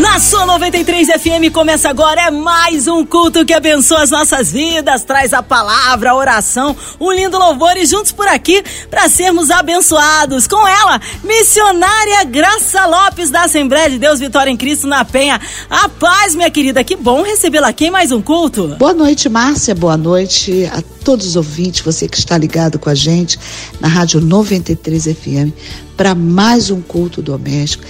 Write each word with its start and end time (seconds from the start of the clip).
Na 0.00 0.18
sua 0.18 0.46
93 0.46 1.08
FM 1.08 1.52
começa 1.52 1.90
agora 1.90 2.22
é 2.22 2.30
mais 2.30 2.88
um 2.88 3.04
culto 3.04 3.44
que 3.44 3.52
abençoa 3.52 4.02
as 4.02 4.10
nossas 4.10 4.50
vidas, 4.50 5.04
traz 5.04 5.34
a 5.34 5.42
palavra, 5.42 6.12
a 6.12 6.16
oração, 6.16 6.74
um 6.98 7.12
lindo 7.12 7.36
louvor 7.36 7.76
e 7.76 7.84
juntos 7.84 8.10
por 8.10 8.26
aqui 8.26 8.64
para 8.88 9.10
sermos 9.10 9.50
abençoados. 9.50 10.46
Com 10.46 10.66
ela, 10.66 10.98
missionária 11.22 12.24
Graça 12.24 12.86
Lopes 12.86 13.28
da 13.28 13.42
Assembleia 13.42 13.90
de 13.90 13.98
Deus 13.98 14.18
Vitória 14.18 14.50
em 14.50 14.56
Cristo 14.56 14.86
na 14.86 15.04
Penha. 15.04 15.38
A 15.68 15.86
paz, 15.86 16.34
minha 16.34 16.50
querida, 16.50 16.82
que 16.82 16.96
bom 16.96 17.20
recebê-la 17.20 17.68
aqui 17.68 17.88
em 17.88 17.90
mais 17.90 18.10
um 18.10 18.22
culto. 18.22 18.68
Boa 18.78 18.94
noite, 18.94 19.28
Márcia. 19.28 19.74
Boa 19.74 19.98
noite 19.98 20.64
a 20.72 20.80
todos 21.04 21.26
os 21.26 21.36
ouvintes, 21.36 21.82
você 21.82 22.08
que 22.08 22.16
está 22.16 22.38
ligado 22.38 22.78
com 22.78 22.88
a 22.88 22.94
gente 22.94 23.38
na 23.78 23.88
Rádio 23.88 24.18
93 24.22 25.04
FM 25.04 25.52
para 25.94 26.14
mais 26.14 26.70
um 26.70 26.80
culto 26.80 27.20
doméstico. 27.20 27.84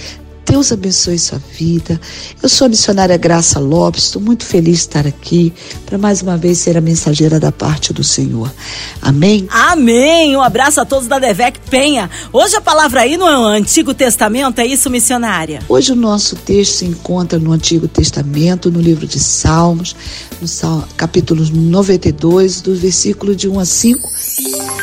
Deus 0.51 0.69
abençoe 0.69 1.17
sua 1.17 1.41
vida. 1.57 1.97
Eu 2.43 2.49
sou 2.49 2.65
a 2.65 2.69
missionária 2.69 3.15
Graça 3.15 3.57
Lopes, 3.57 4.03
estou 4.03 4.21
muito 4.21 4.43
feliz 4.43 4.79
de 4.79 4.81
estar 4.81 5.07
aqui 5.07 5.53
para 5.85 5.97
mais 5.97 6.21
uma 6.21 6.35
vez 6.35 6.57
ser 6.57 6.75
a 6.75 6.81
mensageira 6.81 7.39
da 7.39 7.53
parte 7.53 7.93
do 7.93 8.03
Senhor. 8.03 8.53
Amém? 9.01 9.47
Amém! 9.49 10.35
Um 10.35 10.41
abraço 10.41 10.81
a 10.81 10.85
todos 10.85 11.07
da 11.07 11.19
Devec 11.19 11.57
Penha. 11.69 12.09
Hoje 12.33 12.57
a 12.57 12.61
palavra 12.61 12.99
aí 12.99 13.15
no 13.15 13.25
Antigo 13.25 13.93
Testamento, 13.93 14.59
é 14.59 14.65
isso, 14.65 14.89
missionária? 14.89 15.61
Hoje 15.69 15.93
o 15.93 15.95
nosso 15.95 16.35
texto 16.35 16.79
se 16.79 16.85
encontra 16.85 17.39
no 17.39 17.53
Antigo 17.53 17.87
Testamento, 17.87 18.69
no 18.69 18.81
livro 18.81 19.07
de 19.07 19.21
Salmos, 19.21 19.95
no 20.41 20.49
Sal, 20.49 20.83
capítulo 20.97 21.45
92, 21.49 22.59
do 22.59 22.75
versículo 22.75 23.33
de 23.37 23.47
1 23.47 23.57
a 23.57 23.63
5. 23.63 24.09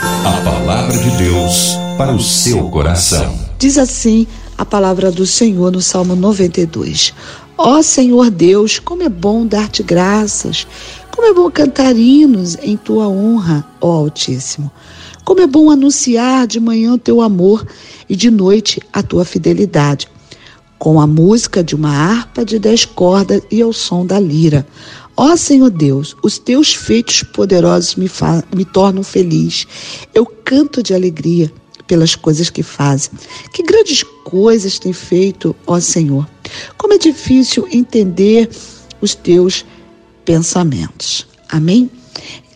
A 0.01 0.41
palavra 0.41 0.97
de 0.97 1.11
Deus 1.19 1.77
para 1.99 2.15
o 2.15 2.23
seu 2.23 2.71
coração. 2.71 3.47
Diz 3.59 3.77
assim 3.77 4.27
a 4.59 4.65
palavra 4.65 5.13
do 5.13 5.25
Senhor 5.25 5.71
no 5.71 5.81
Salmo 5.81 6.17
92. 6.17 7.15
Ó 7.57 7.81
Senhor 7.81 8.29
Deus, 8.29 8.81
como 8.81 9.05
é 9.05 9.09
bom 9.09 9.47
dar-te 9.47 9.85
graças, 9.85 10.67
como 11.15 11.29
é 11.29 11.33
bom 11.33 11.49
cantar 11.49 11.97
hinos 11.97 12.57
em 12.61 12.77
tua 12.77 13.09
honra, 13.09 13.65
ó 13.81 13.93
Altíssimo. 13.93 14.71
Como 15.25 15.41
é 15.41 15.47
bom 15.47 15.71
anunciar 15.71 16.47
de 16.47 16.59
manhã 16.59 16.95
o 16.95 16.99
teu 16.99 17.21
amor 17.21 17.65
e 18.09 18.17
de 18.17 18.31
noite 18.31 18.83
a 18.93 19.01
tua 19.03 19.25
fidelidade, 19.25 20.09
com 20.77 21.01
a 21.01 21.07
música 21.07 21.63
de 21.63 21.77
uma 21.77 21.91
harpa 21.91 22.45
de 22.45 22.59
dez 22.59 22.85
cordas 22.85 23.43
e 23.51 23.63
ao 23.63 23.73
som 23.73 24.05
da 24.05 24.19
lira. 24.19 24.67
Ó 25.17 25.37
Senhor 25.37 25.71
Deus, 25.71 26.17
os 26.23 26.39
teus 26.39 26.75
feitos 26.75 27.23
poderosos 27.23 27.95
me, 27.95 28.11
me 28.55 28.65
tornam 28.65 29.03
feliz. 29.05 29.67
Eu 30.15 30.27
canto 30.27 30.83
de 30.83 30.95
alegria 30.95 31.53
pelas 31.89 32.15
coisas 32.15 32.51
que 32.51 32.63
fazem. 32.63 33.11
Que 33.53 33.65
grandes 33.65 34.05
coisas 34.25 34.79
tem 34.79 34.93
feito, 34.93 35.57
ó 35.67 35.81
Senhor. 35.81 36.29
Como 36.77 36.95
é 36.95 36.99
difícil 36.99 37.67
entender 37.73 38.49
os 39.01 39.15
teus 39.15 39.65
pensamentos. 40.25 41.27
Amém? 41.49 41.91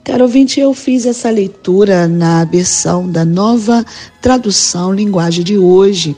Caro 0.04 0.24
ouvinte, 0.24 0.60
eu 0.60 0.74
fiz 0.74 1.06
essa 1.06 1.30
leitura 1.30 2.06
na 2.06 2.44
versão 2.44 3.08
da 3.08 3.24
nova 3.24 3.84
tradução 4.20 4.92
linguagem 4.92 5.44
de 5.44 5.56
hoje, 5.56 6.16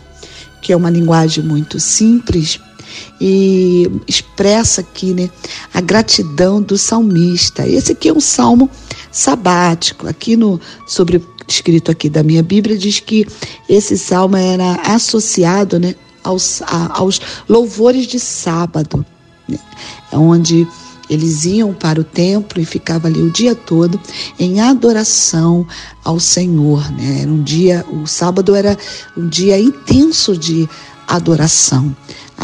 que 0.63 0.73
é 0.73 0.77
uma 0.77 0.91
linguagem 0.91 1.45
muito 1.45 1.79
simples 1.79 2.59
e 3.21 3.91
expressa 4.09 4.81
aqui 4.81 5.13
né, 5.13 5.29
a 5.73 5.81
gratidão 5.81 6.63
do 6.63 6.79
salmista. 6.79 7.67
Esse 7.69 7.93
aqui 7.93 8.09
é 8.09 8.13
um 8.13 8.21
salmo 8.21 8.71
sabático. 9.11 10.09
Aqui 10.09 10.37
no 10.37 10.61
sobre 10.87 11.19
escrito 11.47 11.91
aqui 11.91 12.09
da 12.09 12.23
minha 12.23 12.43
Bíblia 12.43 12.77
diz 12.77 13.01
que 13.01 13.27
esse 13.69 13.97
salmo 13.99 14.37
era 14.37 14.75
associado 14.83 15.79
né, 15.79 15.95
aos, 16.23 16.63
a, 16.63 16.99
aos 16.99 17.21
louvores 17.49 18.07
de 18.07 18.19
sábado, 18.19 19.05
né, 19.49 19.59
onde 20.13 20.67
eles 21.09 21.45
iam 21.45 21.73
para 21.73 22.01
o 22.01 22.05
templo 22.05 22.61
e 22.61 22.65
ficavam 22.65 23.11
ali 23.11 23.21
o 23.21 23.31
dia 23.31 23.55
todo 23.55 24.01
em 24.39 24.61
adoração 24.61 25.67
ao 26.03 26.19
Senhor. 26.19 26.91
Né? 26.93 27.23
Era 27.23 27.31
um 27.31 27.43
dia, 27.43 27.85
o 27.91 28.07
sábado 28.07 28.55
era 28.55 28.77
um 29.17 29.29
dia 29.29 29.59
intenso 29.59 30.37
de 30.37 30.69
adoração. 31.07 31.95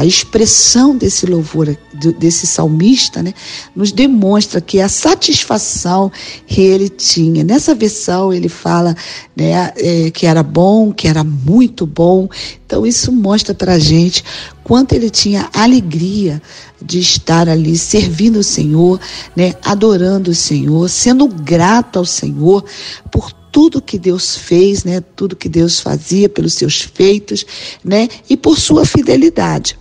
A 0.01 0.05
expressão 0.07 0.97
desse 0.97 1.27
louvor, 1.27 1.77
desse 2.19 2.47
salmista, 2.47 3.23
né, 3.23 3.35
nos 3.77 3.93
demonstra 3.93 4.59
que 4.59 4.81
a 4.81 4.89
satisfação 4.89 6.11
que 6.47 6.63
ele 6.63 6.89
tinha. 6.89 7.45
Nessa 7.45 7.75
versão, 7.75 8.33
ele 8.33 8.49
fala 8.49 8.97
né, 9.37 9.71
é, 9.77 10.11
que 10.11 10.25
era 10.25 10.43
bom, 10.43 10.91
que 10.91 11.07
era 11.07 11.23
muito 11.23 11.85
bom. 11.85 12.31
Então, 12.65 12.87
isso 12.87 13.13
mostra 13.13 13.55
para 13.55 13.75
a 13.75 13.79
gente 13.79 14.25
quanto 14.65 14.95
ele 14.95 15.11
tinha 15.11 15.51
alegria 15.53 16.41
de 16.81 16.99
estar 16.99 17.47
ali 17.47 17.77
servindo 17.77 18.39
o 18.39 18.43
Senhor, 18.43 18.99
né, 19.37 19.53
adorando 19.63 20.31
o 20.31 20.35
Senhor, 20.35 20.89
sendo 20.89 21.29
grato 21.29 21.99
ao 21.99 22.07
Senhor 22.07 22.65
por 23.13 23.31
tudo 23.53 23.83
que 23.83 23.99
Deus 23.99 24.37
fez, 24.37 24.85
né? 24.85 25.01
Tudo 25.01 25.37
que 25.37 25.49
Deus 25.49 25.81
fazia 25.81 26.29
pelos 26.29 26.55
seus 26.55 26.81
feitos, 26.81 27.45
né? 27.85 28.09
E 28.29 28.37
por 28.37 28.57
sua 28.59 28.87
fidelidade. 28.87 29.77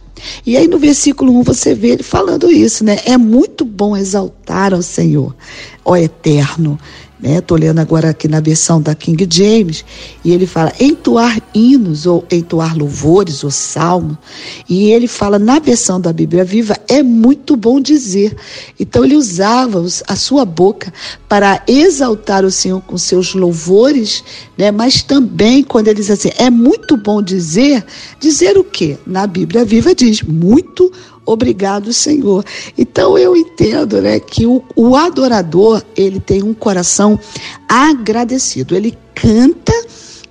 E 0.46 0.58
aí 0.58 0.68
no 0.68 0.78
versículo 0.78 1.38
1 1.40 1.44
você 1.44 1.74
vê 1.74 1.90
ele 1.90 2.04
falando 2.04 2.52
isso, 2.52 2.84
né? 2.84 3.00
É 3.06 3.18
muito 3.18 3.66
bom 3.66 3.96
exaltar 3.96 4.74
ao 4.74 4.82
Senhor, 4.82 5.36
ó 5.84 5.96
Eterno, 5.96 6.80
Né? 7.22 7.44
lendo 7.52 7.80
agora 7.80 8.12
aqui 8.12 8.28
na 8.30 8.40
versão 8.40 8.82
da 8.82 8.96
King 8.96 9.28
James, 9.30 9.84
e 10.24 10.32
ele 10.32 10.48
fala 10.48 10.72
entoar 10.80 11.42
hinos, 11.54 12.06
ou 12.06 12.26
entoar 12.32 12.78
louvores, 12.78 13.44
ou 13.44 13.52
salmo. 13.52 14.18
E 14.70 14.92
ele 14.92 15.08
fala 15.08 15.38
na 15.38 15.60
versão 15.60 16.00
da 16.00 16.14
Bíblia 16.14 16.46
Viva, 16.46 16.78
é 16.88 17.04
muito 17.04 17.58
bom 17.58 17.82
dizer. 17.82 18.36
Então 18.80 19.04
ele 19.04 19.18
usava 19.18 19.86
a 20.08 20.16
sua 20.16 20.46
boca 20.46 20.94
para 21.28 21.62
exaltar 21.68 22.46
o 22.46 22.52
Senhor 22.52 22.82
com 22.82 22.98
seus 22.98 23.34
louvores, 23.34 24.24
né? 24.58 24.72
mas 24.72 25.04
também 25.04 25.64
quando 25.64 25.88
ele 25.88 26.00
diz 26.00 26.10
assim, 26.10 26.32
é 26.38 26.50
muito 26.50 26.96
bom 26.96 27.22
dizer, 27.22 27.86
dizer 28.20 28.58
o 28.58 28.64
quê? 28.64 28.98
Na 29.06 29.28
Bíblia 29.28 29.66
Viva 29.66 29.94
diz, 29.94 30.22
muito 30.22 30.92
obrigado, 31.32 31.94
Senhor. 31.94 32.44
Então 32.78 33.18
eu 33.18 33.36
entendo, 33.36 34.02
né, 34.02 34.20
que 34.20 34.46
o, 34.46 34.64
o 34.76 34.96
adorador, 34.96 35.84
ele 35.96 36.20
tem 36.20 36.44
um 36.44 36.54
coração 36.54 37.20
agradecido. 37.68 38.76
Ele 38.76 38.98
canta 39.14 39.74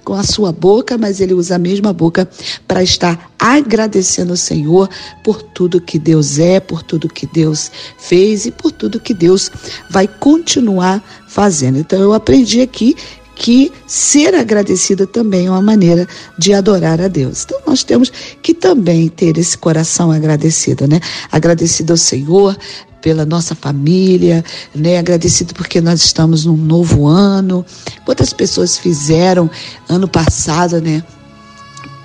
com 0.08 0.14
a 0.14 0.22
sua 0.22 0.50
boca, 0.50 0.96
mas 0.96 1.20
ele 1.20 1.34
usa 1.34 1.56
a 1.56 1.58
mesma 1.58 1.92
boca 1.92 2.26
para 2.66 2.82
estar 2.82 3.30
agradecendo 3.38 4.32
o 4.32 4.38
Senhor 4.38 4.88
por 5.22 5.42
tudo 5.42 5.82
que 5.82 5.98
Deus 5.98 6.38
é, 6.38 6.58
por 6.58 6.82
tudo 6.82 7.10
que 7.10 7.26
Deus 7.26 7.70
fez 7.98 8.46
e 8.46 8.50
por 8.50 8.72
tudo 8.72 8.98
que 8.98 9.12
Deus 9.12 9.50
vai 9.90 10.08
continuar 10.08 11.04
fazendo. 11.28 11.78
Então 11.78 12.00
eu 12.00 12.14
aprendi 12.14 12.62
aqui 12.62 12.96
que 13.38 13.72
ser 13.86 14.34
agradecida 14.34 15.06
também 15.06 15.46
é 15.46 15.50
uma 15.50 15.62
maneira 15.62 16.06
de 16.36 16.52
adorar 16.52 17.00
a 17.00 17.06
Deus. 17.06 17.44
Então 17.44 17.60
nós 17.66 17.84
temos 17.84 18.12
que 18.42 18.52
também 18.52 19.08
ter 19.08 19.38
esse 19.38 19.56
coração 19.56 20.10
agradecido, 20.10 20.88
né? 20.88 21.00
Agradecido 21.30 21.92
ao 21.92 21.96
Senhor 21.96 22.58
pela 23.00 23.24
nossa 23.24 23.54
família, 23.54 24.44
né? 24.74 24.98
Agradecido 24.98 25.54
porque 25.54 25.80
nós 25.80 26.02
estamos 26.02 26.44
num 26.44 26.56
novo 26.56 27.06
ano. 27.06 27.64
Quantas 28.04 28.32
pessoas 28.32 28.76
fizeram 28.76 29.48
ano 29.88 30.08
passado, 30.08 30.80
né? 30.80 31.04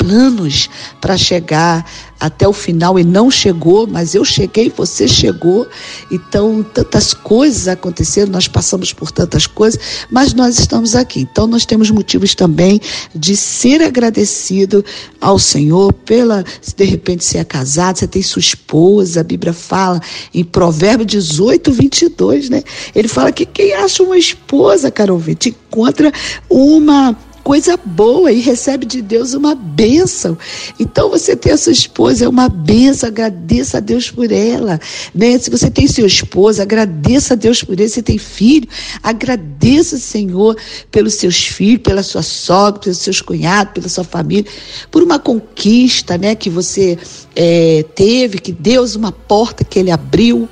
Planos 0.04 0.70
para 1.00 1.18
chegar 1.18 1.86
até 2.20 2.48
o 2.48 2.54
final 2.54 3.00
e 3.00 3.04
não 3.04 3.32
chegou, 3.32 3.88
mas 3.88 4.16
eu 4.16 4.24
cheguei, 4.24 4.72
você 4.76 5.08
chegou. 5.08 5.68
Então, 6.12 6.64
tantas 6.64 7.14
coisas 7.14 7.68
aconteceram, 7.68 8.32
nós 8.32 8.48
passamos 8.48 8.94
por 8.94 9.12
tantas 9.12 9.48
coisas, 9.48 9.80
mas 10.10 10.34
nós 10.34 10.60
estamos 10.60 10.96
aqui. 10.96 11.22
Então, 11.22 11.48
nós 11.48 11.66
temos 11.66 11.90
motivos 11.90 12.36
também 12.36 12.80
de 13.16 13.36
ser 13.36 13.82
agradecido 13.82 14.84
ao 15.20 15.40
Senhor 15.40 15.92
pela, 15.92 16.44
se 16.62 16.76
de 16.76 16.86
repente 16.86 17.24
você 17.24 17.38
é 17.38 17.44
casado, 17.44 18.00
você 18.00 18.08
tem 18.08 18.22
sua 18.22 18.42
esposa, 18.42 19.22
a 19.22 19.24
Bíblia 19.24 19.54
fala 19.54 20.02
em 20.34 20.44
Provérbio 20.44 21.06
18, 21.06 21.72
22, 21.72 22.50
né? 22.50 22.64
Ele 22.94 23.08
fala 23.08 23.32
que 23.32 23.46
quem 23.46 23.74
acha 23.74 24.04
uma 24.04 24.18
esposa, 24.18 24.92
Carol, 24.92 25.22
te 25.38 25.50
encontra 25.50 26.12
uma 26.50 27.18
coisa 27.44 27.78
boa 27.78 28.32
e 28.32 28.40
recebe 28.40 28.86
de 28.86 29.02
Deus 29.02 29.34
uma 29.34 29.54
bênção. 29.54 30.38
Então 30.80 31.10
você 31.10 31.36
tem 31.36 31.52
a 31.52 31.58
sua 31.58 31.74
esposa, 31.74 32.26
é 32.26 32.30
uma 32.30 32.48
bênção, 32.48 33.10
agradeça 33.10 33.78
a 33.78 33.80
Deus 33.82 34.10
por 34.10 34.32
ela. 34.32 34.80
Né? 35.14 35.38
Se 35.38 35.50
você 35.50 35.70
tem 35.70 35.88
sua 35.88 36.08
esposa, 36.08 36.64
agradeça 36.64 37.34
a 37.34 37.38
Deus 37.38 37.64
por 37.64 37.80
ele. 37.80 37.90
Se 37.90 38.02
tem 38.02 38.18
filho, 38.18 38.68
agradeça 39.02 39.96
o 39.96 40.00
Senhor 40.00 40.58
pelos 40.90 41.16
seus 41.16 41.46
filhos, 41.46 41.84
pela 41.84 42.02
sua 42.02 42.24
sogra, 42.24 42.80
pelos 42.80 43.00
seus 43.00 43.22
cunhados, 43.22 43.74
pela 43.74 43.90
sua 43.90 44.04
família, 44.04 44.50
por 44.90 45.04
uma 45.04 45.20
conquista 45.20 46.18
né, 46.18 46.36
que 46.36 46.50
você 46.50 46.98
é, 47.36 47.86
teve, 47.94 48.38
que 48.40 48.52
Deus, 48.52 48.96
uma 48.96 49.12
porta 49.12 49.64
que 49.64 49.80
ele 49.80 49.92
abriu. 49.92 50.48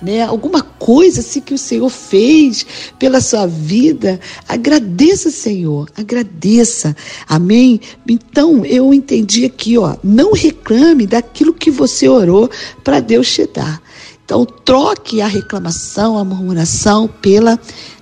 né? 0.00 0.22
Alguma 0.22 0.71
coisa 0.84 1.20
assim 1.20 1.40
que 1.40 1.54
o 1.54 1.58
Senhor 1.58 1.88
fez 1.88 2.66
pela 2.98 3.20
sua 3.20 3.46
vida, 3.46 4.18
agradeça, 4.48 5.30
Senhor, 5.30 5.88
agradeça. 5.96 6.96
Amém? 7.28 7.80
Então, 8.08 8.64
eu 8.64 8.92
entendi 8.92 9.44
aqui, 9.44 9.78
ó, 9.78 9.94
não 10.02 10.32
reclame 10.32 11.06
daquilo 11.06 11.54
que 11.54 11.70
você 11.70 12.08
orou 12.08 12.50
para 12.82 12.98
Deus 12.98 13.32
te 13.32 13.46
dar. 13.46 13.80
Então, 14.24 14.44
troque 14.44 15.20
a 15.20 15.28
reclamação, 15.28 16.18
a 16.18 16.24
murmuração 16.24 17.06
pela 17.06 17.60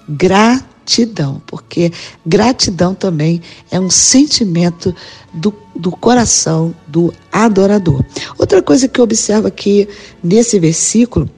gratidão, 0.09 1.43
porque 1.47 1.93
gratidão 2.25 2.94
também 2.94 3.43
é 3.71 3.79
um 3.79 3.91
sentimento 3.91 4.94
do, 5.35 5.53
do 5.77 5.91
coração 5.91 6.75
do 6.88 7.12
adorador. 7.31 8.03
Outra 8.38 8.62
coisa 8.62 8.88
que 8.88 8.99
eu 8.99 9.05
observo 9.05 9.49
aqui 9.49 9.87
nesse 10.25 10.59
versículo 10.59 11.29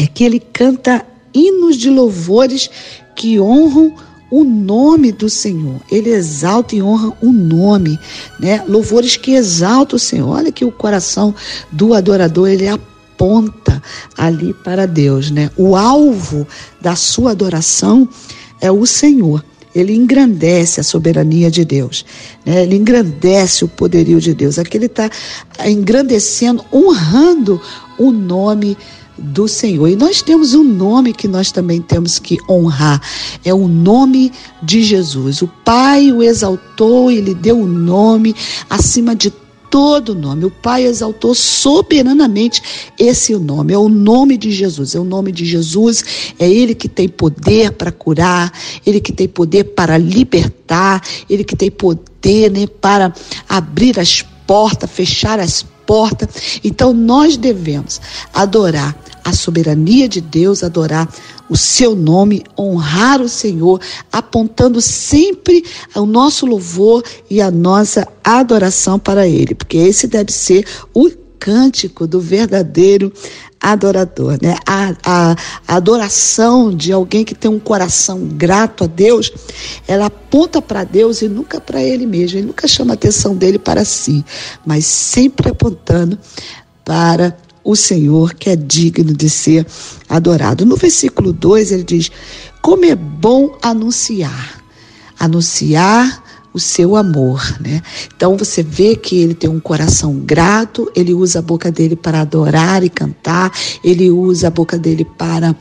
é 0.00 0.06
que 0.06 0.24
ele 0.24 0.40
canta 0.40 1.04
hinos 1.34 1.76
de 1.76 1.90
louvores 1.90 2.70
que 3.14 3.38
honram 3.38 3.94
o 4.30 4.44
nome 4.44 5.12
do 5.12 5.28
Senhor. 5.28 5.78
Ele 5.90 6.08
exalta 6.08 6.74
e 6.74 6.82
honra 6.82 7.12
o 7.20 7.30
nome, 7.30 7.98
né? 8.38 8.64
Louvores 8.66 9.16
que 9.16 9.32
exaltam 9.32 9.96
o 9.96 10.00
Senhor. 10.00 10.28
Olha 10.28 10.50
que 10.50 10.64
o 10.64 10.72
coração 10.72 11.34
do 11.70 11.92
adorador, 11.92 12.48
ele 12.48 12.66
aponta 12.66 13.82
ali 14.16 14.54
para 14.54 14.86
Deus, 14.86 15.30
né? 15.30 15.50
O 15.54 15.76
alvo 15.76 16.46
da 16.80 16.96
sua 16.96 17.32
adoração 17.32 18.08
é 18.58 18.70
o 18.70 18.86
Senhor. 18.86 19.44
Ele 19.74 19.94
engrandece 19.94 20.80
a 20.80 20.82
soberania 20.82 21.50
de 21.50 21.64
Deus, 21.64 22.04
né? 22.44 22.64
ele 22.64 22.74
engrandece 22.74 23.64
o 23.64 23.68
poderio 23.68 24.20
de 24.20 24.34
Deus. 24.34 24.58
Aqui 24.58 24.76
ele 24.76 24.86
está 24.86 25.08
engrandecendo, 25.64 26.64
honrando 26.72 27.60
o 27.96 28.10
nome 28.10 28.76
do 29.20 29.46
Senhor. 29.46 29.88
E 29.88 29.96
nós 29.96 30.22
temos 30.22 30.54
um 30.54 30.64
nome 30.64 31.12
que 31.12 31.28
nós 31.28 31.52
também 31.52 31.80
temos 31.80 32.18
que 32.18 32.38
honrar. 32.48 33.00
É 33.44 33.52
o 33.52 33.68
nome 33.68 34.32
de 34.62 34.82
Jesus. 34.82 35.42
O 35.42 35.48
Pai 35.64 36.10
o 36.10 36.22
exaltou 36.22 37.10
e 37.10 37.20
lhe 37.20 37.34
deu 37.34 37.60
o 37.60 37.66
nome 37.66 38.34
acima 38.68 39.14
de 39.14 39.30
todo 39.70 40.14
nome. 40.14 40.44
O 40.44 40.50
Pai 40.50 40.84
exaltou 40.84 41.34
soberanamente 41.34 42.92
esse 42.98 43.34
nome. 43.36 43.72
É 43.72 43.78
o 43.78 43.88
nome 43.88 44.36
de 44.36 44.50
Jesus. 44.50 44.94
É 44.94 44.98
o 44.98 45.04
nome 45.04 45.30
de 45.30 45.44
Jesus. 45.44 46.04
É 46.38 46.50
Ele 46.50 46.74
que 46.74 46.88
tem 46.88 47.08
poder 47.08 47.72
para 47.72 47.92
curar. 47.92 48.52
Ele 48.84 49.00
que 49.00 49.12
tem 49.12 49.28
poder 49.28 49.64
para 49.64 49.96
libertar. 49.96 51.02
Ele 51.28 51.44
que 51.44 51.54
tem 51.54 51.70
poder 51.70 52.50
né, 52.50 52.66
para 52.66 53.14
abrir 53.48 53.98
as 54.00 54.22
portas, 54.46 54.90
fechar 54.90 55.38
as 55.38 55.64
portas. 55.86 56.60
Então 56.64 56.92
nós 56.92 57.36
devemos 57.36 58.00
adorar 58.34 58.96
a 59.24 59.32
soberania 59.32 60.08
de 60.08 60.20
Deus, 60.20 60.62
adorar 60.62 61.08
o 61.48 61.56
seu 61.56 61.94
nome, 61.94 62.44
honrar 62.58 63.20
o 63.20 63.28
Senhor, 63.28 63.80
apontando 64.12 64.80
sempre 64.80 65.64
o 65.94 66.06
nosso 66.06 66.46
louvor 66.46 67.02
e 67.28 67.40
a 67.40 67.50
nossa 67.50 68.06
adoração 68.22 68.98
para 68.98 69.26
Ele, 69.26 69.54
porque 69.54 69.76
esse 69.76 70.06
deve 70.06 70.32
ser 70.32 70.66
o 70.94 71.10
cântico 71.40 72.06
do 72.06 72.20
verdadeiro 72.20 73.10
adorador, 73.60 74.38
né? 74.40 74.56
A, 74.66 74.94
a, 75.04 75.36
a, 75.66 75.76
adoração 75.76 76.74
de 76.74 76.92
alguém 76.92 77.24
que 77.24 77.34
tem 77.34 77.50
um 77.50 77.58
coração 77.58 78.20
grato 78.20 78.84
a 78.84 78.86
Deus, 78.86 79.32
ela 79.86 80.06
aponta 80.06 80.62
para 80.62 80.84
Deus 80.84 81.20
e 81.20 81.28
nunca 81.28 81.60
para 81.60 81.82
ele 81.82 82.06
mesmo, 82.06 82.38
ele 82.38 82.46
nunca 82.46 82.68
chama 82.68 82.92
a 82.92 82.94
atenção 82.94 83.34
dele 83.34 83.58
para 83.58 83.84
si, 83.84 84.24
mas 84.64 84.86
sempre 84.86 85.50
apontando 85.50 86.18
para 86.84 87.36
o 87.64 87.76
Senhor 87.76 88.34
que 88.34 88.50
é 88.50 88.56
digno 88.56 89.12
de 89.12 89.28
ser 89.28 89.66
adorado. 90.08 90.64
No 90.66 90.76
versículo 90.76 91.32
2 91.32 91.72
ele 91.72 91.84
diz: 91.84 92.10
Como 92.62 92.84
é 92.84 92.94
bom 92.94 93.56
anunciar, 93.62 94.62
anunciar 95.18 96.22
o 96.52 96.58
seu 96.58 96.96
amor, 96.96 97.40
né? 97.60 97.80
Então 98.14 98.36
você 98.36 98.62
vê 98.62 98.96
que 98.96 99.18
ele 99.20 99.34
tem 99.34 99.48
um 99.48 99.60
coração 99.60 100.14
grato, 100.14 100.90
ele 100.96 101.14
usa 101.14 101.38
a 101.38 101.42
boca 101.42 101.70
dele 101.70 101.94
para 101.94 102.20
adorar 102.20 102.82
e 102.82 102.90
cantar, 102.90 103.52
ele 103.84 104.10
usa 104.10 104.48
a 104.48 104.50
boca 104.50 104.76
dele 104.76 105.04
para 105.04 105.54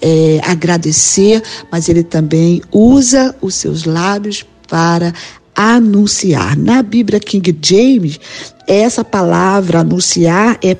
é, 0.00 0.40
agradecer, 0.44 1.42
mas 1.70 1.88
ele 1.88 2.04
também 2.04 2.62
usa 2.70 3.34
os 3.40 3.54
seus 3.56 3.84
lábios 3.84 4.44
para 4.68 5.12
anunciar. 5.54 6.56
Na 6.56 6.82
Bíblia 6.82 7.18
King 7.18 7.56
James, 7.60 8.20
essa 8.68 9.02
palavra 9.02 9.80
anunciar 9.80 10.58
é 10.62 10.76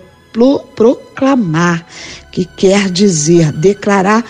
proclamar, 0.74 1.86
que 2.30 2.44
quer 2.44 2.90
dizer 2.90 3.52
declarar 3.52 4.24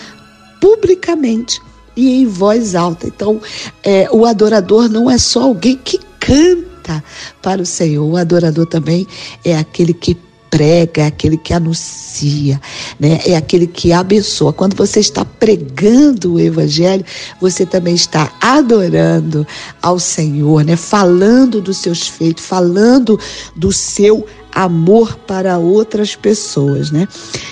publicamente 0.61 1.61
e 1.95 2.21
em 2.21 2.25
voz 2.25 2.75
alta. 2.75 3.07
Então, 3.07 3.41
é, 3.83 4.07
o 4.11 4.25
adorador 4.25 4.87
não 4.87 5.09
é 5.09 5.17
só 5.17 5.43
alguém 5.43 5.75
que 5.75 5.99
canta 6.19 7.03
para 7.41 7.61
o 7.61 7.65
Senhor, 7.65 8.05
o 8.05 8.17
adorador 8.17 8.65
também 8.65 9.05
é 9.43 9.57
aquele 9.57 9.93
que 9.93 10.15
prega, 10.49 11.03
é 11.03 11.05
aquele 11.07 11.37
que 11.37 11.53
anuncia, 11.53 12.59
né? 12.99 13.19
é 13.25 13.35
aquele 13.35 13.67
que 13.67 13.91
abençoa. 13.91 14.53
Quando 14.53 14.75
você 14.75 14.99
está 14.99 15.25
pregando 15.25 16.33
o 16.33 16.39
Evangelho, 16.39 17.05
você 17.39 17.65
também 17.65 17.95
está 17.95 18.31
adorando 18.39 19.45
ao 19.81 19.99
Senhor, 19.99 20.63
né? 20.63 20.75
falando 20.75 21.61
dos 21.61 21.77
seus 21.77 22.07
feitos, 22.07 22.45
falando 22.45 23.19
do 23.55 23.71
seu 23.71 24.25
amor 24.57 25.15
para 25.19 25.59
outras 25.59 26.15
pessoas, 26.15 26.89
né? 26.89 27.07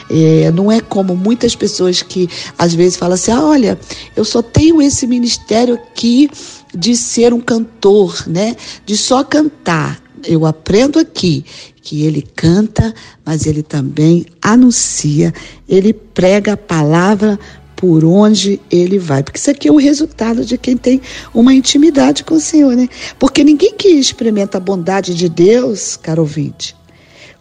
É, 0.10 0.52
não 0.52 0.72
é 0.72 0.81
como 0.81 1.16
muitas 1.16 1.56
pessoas 1.56 2.02
que 2.02 2.28
às 2.57 2.74
vezes 2.74 2.98
falam 2.98 3.13
assim: 3.13 3.31
ah, 3.31 3.44
olha, 3.44 3.80
eu 4.16 4.25
só 4.25 4.42
tenho 4.42 4.81
esse 4.81 5.06
ministério 5.06 5.75
aqui 5.75 6.30
de 6.74 6.96
ser 6.96 7.31
um 7.31 7.40
cantor, 7.40 8.24
né? 8.28 8.56
De 8.86 8.98
só 8.98 9.24
cantar. 9.24 10.02
Eu 10.28 10.48
aprendo 10.48 10.98
aqui 10.98 11.46
que 11.80 12.04
ele 12.04 12.24
canta, 12.36 12.92
mas 13.24 13.46
ele 13.46 13.62
também 13.62 14.25
anuncia, 14.42 15.31
ele 15.69 15.94
prega 15.94 16.54
a 16.54 16.58
palavra 16.58 17.40
por 17.75 18.04
onde 18.04 18.60
ele 18.72 18.98
vai. 18.98 19.22
Porque 19.22 19.38
isso 19.38 19.51
aqui 19.51 19.68
é 19.68 19.72
o 19.72 19.78
resultado 19.78 20.44
de 20.44 20.58
quem 20.58 20.75
tem 20.75 21.00
uma 21.31 21.54
intimidade 21.54 22.24
com 22.24 22.34
o 22.34 22.40
Senhor, 22.40 22.75
né? 22.75 22.90
Porque 23.19 23.44
ninguém 23.44 23.75
que 23.75 23.90
experimenta 23.90 24.58
a 24.58 24.62
bondade 24.62 25.13
de 25.13 25.30
Deus, 25.30 25.96
caro 25.96 26.24
ouvinte, 26.24 26.75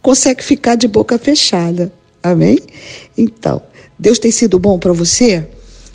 consegue 0.05 0.45
ficar 0.45 0.75
de 0.75 0.87
boca 0.87 1.19
fechada. 1.19 1.91
Amém? 2.23 2.59
Então, 3.17 3.63
Deus 3.99 4.19
tem 4.19 4.31
sido 4.31 4.59
bom 4.59 4.79
para 4.79 4.93
você? 4.93 5.49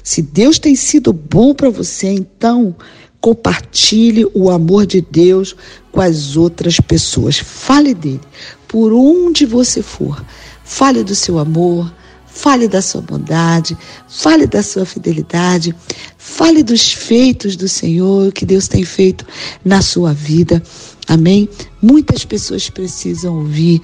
Se 0.04 0.20
Deus 0.24 0.58
tem 0.58 0.75
sido 0.75 1.13
bom 1.13 1.54
para 1.54 1.70
você, 1.70 2.08
então 2.08 2.75
compartilhe 3.22 4.25
o 4.34 4.50
amor 4.50 4.88
de 4.88 5.00
Deus 5.00 5.56
com 5.92 6.01
as 6.01 6.36
outras 6.36 6.80
pessoas. 6.80 7.38
Fale 7.38 7.94
dele 7.94 8.20
por 8.68 8.92
onde 8.92 9.46
você 9.46 9.84
for. 9.84 10.25
Fale 10.63 11.04
do 11.04 11.13
seu 11.13 11.38
amor, 11.38 11.94
fale 12.25 12.68
da 12.68 12.82
sua 12.82 13.01
bondade, 13.01 13.78
fale 14.08 14.48
da 14.48 14.63
sua 14.63 14.86
fidelidade, 14.86 15.75
fale 16.18 16.63
dos 16.63 16.94
feitos 16.94 17.56
do 17.56 17.68
Senhor 17.68 18.32
que 18.32 18.46
Deus 18.46 18.68
tem 18.68 18.84
feito 18.84 19.24
na 19.63 19.84
sua 19.84 20.13
vida. 20.13 20.63
Amém? 21.10 21.50
Muitas 21.82 22.24
pessoas 22.24 22.70
precisam 22.70 23.39
ouvir 23.39 23.82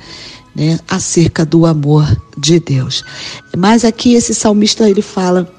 né, 0.56 0.80
acerca 0.88 1.44
do 1.44 1.66
amor 1.66 2.06
de 2.38 2.60
Deus. 2.60 3.04
Mas 3.58 3.84
aqui 3.84 4.14
esse 4.14 4.36
salmista 4.36 4.88
ele 4.88 5.02
fala 5.02 5.52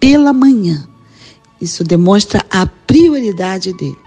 pela 0.00 0.32
manhã. 0.32 0.88
Isso 1.60 1.84
demonstra 1.84 2.42
a 2.50 2.66
prioridade 2.66 3.74
dele. 3.74 3.98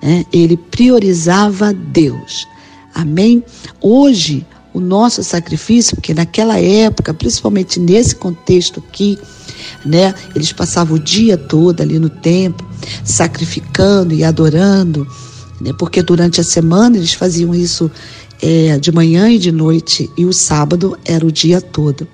Né? 0.00 0.24
Ele 0.32 0.56
priorizava 0.56 1.74
Deus. 1.74 2.46
Amém? 2.94 3.44
Hoje, 3.82 4.46
o 4.72 4.78
nosso 4.78 5.20
sacrifício, 5.24 5.96
porque 5.96 6.14
naquela 6.14 6.60
época, 6.60 7.12
principalmente 7.12 7.80
nesse 7.80 8.14
contexto 8.14 8.78
aqui, 8.78 9.18
né, 9.84 10.14
eles 10.32 10.52
passavam 10.52 10.96
o 10.96 11.00
dia 11.00 11.36
todo 11.36 11.80
ali 11.80 11.98
no 11.98 12.08
templo, 12.08 12.64
sacrificando 13.02 14.14
e 14.14 14.22
adorando 14.22 15.06
né? 15.60 15.72
Porque 15.78 16.02
durante 16.02 16.40
a 16.40 16.44
semana 16.44 16.96
eles 16.96 17.14
faziam 17.14 17.54
isso 17.54 17.90
é, 18.42 18.78
de 18.78 18.92
manhã 18.92 19.30
e 19.30 19.38
de 19.38 19.52
noite, 19.52 20.10
e 20.16 20.24
o 20.24 20.32
sábado 20.32 20.98
era 21.04 21.24
o 21.24 21.32
dia 21.32 21.60
todo. 21.60 22.06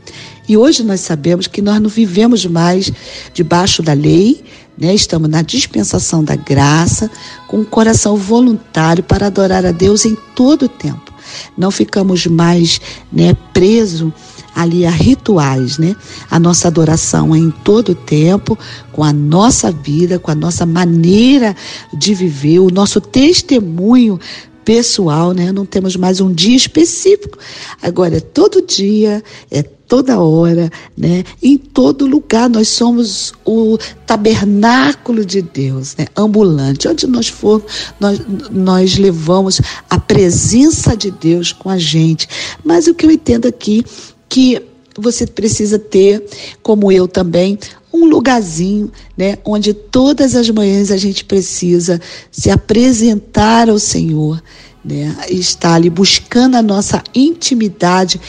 E 0.48 0.56
hoje 0.56 0.82
nós 0.82 1.00
sabemos 1.00 1.46
que 1.46 1.62
nós 1.62 1.80
não 1.80 1.88
vivemos 1.88 2.44
mais 2.44 2.92
debaixo 3.32 3.82
da 3.82 3.92
lei, 3.92 4.42
né? 4.76 4.94
estamos 4.94 5.28
na 5.28 5.42
dispensação 5.42 6.24
da 6.24 6.34
graça, 6.36 7.10
com 7.46 7.58
um 7.58 7.64
coração 7.64 8.16
voluntário 8.16 9.02
para 9.02 9.26
adorar 9.26 9.64
a 9.64 9.70
Deus 9.70 10.04
em 10.04 10.16
todo 10.34 10.64
o 10.64 10.68
tempo. 10.68 11.12
Não 11.56 11.70
ficamos 11.70 12.26
mais 12.26 12.80
né, 13.12 13.36
presos 13.52 14.12
ali 14.54 14.84
a 14.84 14.90
rituais, 14.90 15.78
né? 15.78 15.94
A 16.30 16.38
nossa 16.38 16.68
adoração 16.68 17.34
é 17.34 17.38
em 17.38 17.50
todo 17.50 17.90
o 17.90 17.94
tempo, 17.94 18.58
com 18.92 19.04
a 19.04 19.12
nossa 19.12 19.70
vida, 19.70 20.18
com 20.18 20.30
a 20.30 20.34
nossa 20.34 20.66
maneira 20.66 21.56
de 21.92 22.14
viver, 22.14 22.58
o 22.58 22.70
nosso 22.70 23.00
testemunho 23.00 24.18
pessoal, 24.64 25.32
né? 25.32 25.52
Não 25.52 25.66
temos 25.66 25.96
mais 25.96 26.20
um 26.20 26.32
dia 26.32 26.56
específico. 26.56 27.38
Agora 27.82 28.18
é 28.18 28.20
todo 28.20 28.64
dia, 28.64 29.22
é 29.50 29.62
toda 29.62 30.20
hora, 30.20 30.70
né? 30.96 31.24
Em 31.42 31.58
todo 31.58 32.06
lugar 32.06 32.48
nós 32.48 32.68
somos 32.68 33.32
o 33.44 33.76
tabernáculo 34.06 35.24
de 35.24 35.42
Deus, 35.42 35.96
né? 35.96 36.06
Ambulante. 36.16 36.86
Onde 36.86 37.08
nós 37.08 37.26
formos, 37.26 37.92
nós, 37.98 38.20
nós 38.50 38.96
levamos 38.96 39.60
a 39.90 39.98
presença 39.98 40.96
de 40.96 41.10
Deus 41.10 41.52
com 41.52 41.68
a 41.68 41.76
gente. 41.76 42.28
Mas 42.64 42.86
o 42.86 42.94
que 42.94 43.04
eu 43.04 43.10
entendo 43.10 43.48
aqui 43.48 43.84
que 44.30 44.62
você 44.96 45.26
precisa 45.26 45.78
ter, 45.78 46.24
como 46.62 46.90
eu 46.90 47.06
também, 47.08 47.58
um 47.92 48.06
lugarzinho, 48.06 48.90
né, 49.18 49.36
onde 49.44 49.74
todas 49.74 50.36
as 50.36 50.48
manhãs 50.48 50.90
a 50.90 50.96
gente 50.96 51.24
precisa 51.24 52.00
se 52.30 52.48
apresentar 52.50 53.68
ao 53.68 53.78
Senhor, 53.78 54.40
né, 54.84 55.14
estar 55.28 55.74
ali 55.74 55.90
buscando 55.90 56.54
a 56.54 56.62
nossa 56.62 57.02
intimidade 57.14 58.20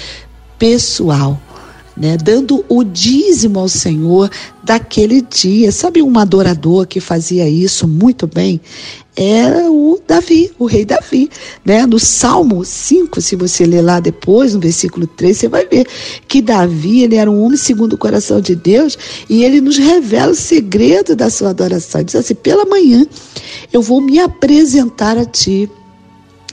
pessoal. 0.58 1.40
Né, 1.96 2.16
dando 2.16 2.64
o 2.70 2.84
dízimo 2.84 3.60
ao 3.60 3.68
Senhor 3.68 4.32
daquele 4.64 5.22
dia. 5.22 5.72
Sabe 5.72 6.02
um 6.02 6.18
adorador 6.18 6.88
que 6.88 7.02
fazia 7.02 7.48
isso 7.50 7.88
muito 7.88 8.26
bem? 8.26 8.62
era 9.16 9.70
o 9.70 10.00
Davi, 10.08 10.52
o 10.58 10.66
rei 10.66 10.86
Davi. 10.86 11.30
Né? 11.66 11.86
No 11.86 12.00
Salmo 12.00 12.64
5, 12.64 13.20
se 13.22 13.36
você 13.36 13.66
ler 13.66 13.82
lá 13.82 14.00
depois, 14.00 14.54
no 14.54 14.60
versículo 14.60 15.06
3, 15.06 15.38
você 15.38 15.48
vai 15.48 15.66
ver 15.66 15.86
que 16.28 16.42
Davi 16.42 17.04
ele 17.04 17.16
era 17.16 17.30
um 17.30 17.44
homem 17.44 17.58
segundo 17.58 17.94
o 17.94 17.98
coração 17.98 18.40
de 18.40 18.56
Deus 18.56 18.98
e 19.30 19.44
ele 19.44 19.60
nos 19.60 19.78
revela 19.78 20.32
o 20.32 20.36
segredo 20.36 21.16
da 21.16 21.30
sua 21.30 21.50
adoração. 21.50 22.02
Ele 22.02 22.06
diz 22.06 22.16
assim: 22.16 22.36
pela 22.36 22.66
manhã 22.66 23.06
eu 23.74 23.82
vou 23.82 24.02
me 24.02 24.20
apresentar 24.20 25.18
a 25.18 25.26
ti 25.26 25.70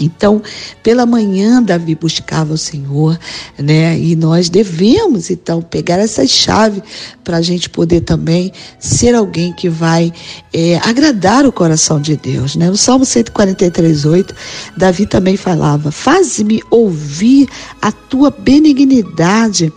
então, 0.00 0.42
pela 0.82 1.04
manhã, 1.04 1.62
Davi 1.62 1.94
buscava 1.94 2.54
o 2.54 2.58
Senhor, 2.58 3.18
né? 3.58 3.98
E 3.98 4.14
nós 4.14 4.48
devemos, 4.48 5.30
então, 5.30 5.60
pegar 5.60 5.98
essa 5.98 6.26
chave 6.26 6.82
para 7.24 7.38
a 7.38 7.42
gente 7.42 7.68
poder 7.68 8.02
também 8.02 8.52
ser 8.78 9.14
alguém 9.14 9.52
que 9.52 9.68
vai 9.68 10.12
é, 10.52 10.78
agradar 10.84 11.44
o 11.46 11.52
coração 11.52 12.00
de 12.00 12.16
Deus, 12.16 12.56
né? 12.56 12.70
No 12.70 12.76
Salmo 12.76 13.04
143, 13.04 14.04
8, 14.04 14.34
Davi 14.76 15.06
também 15.06 15.36
falava: 15.36 15.90
Faz-me 15.90 16.62
ouvir 16.70 17.48
a 17.82 17.90
tua 17.90 18.30
benignidade 18.30 19.72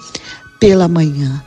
pela 0.59 0.87
manhã. 0.87 1.43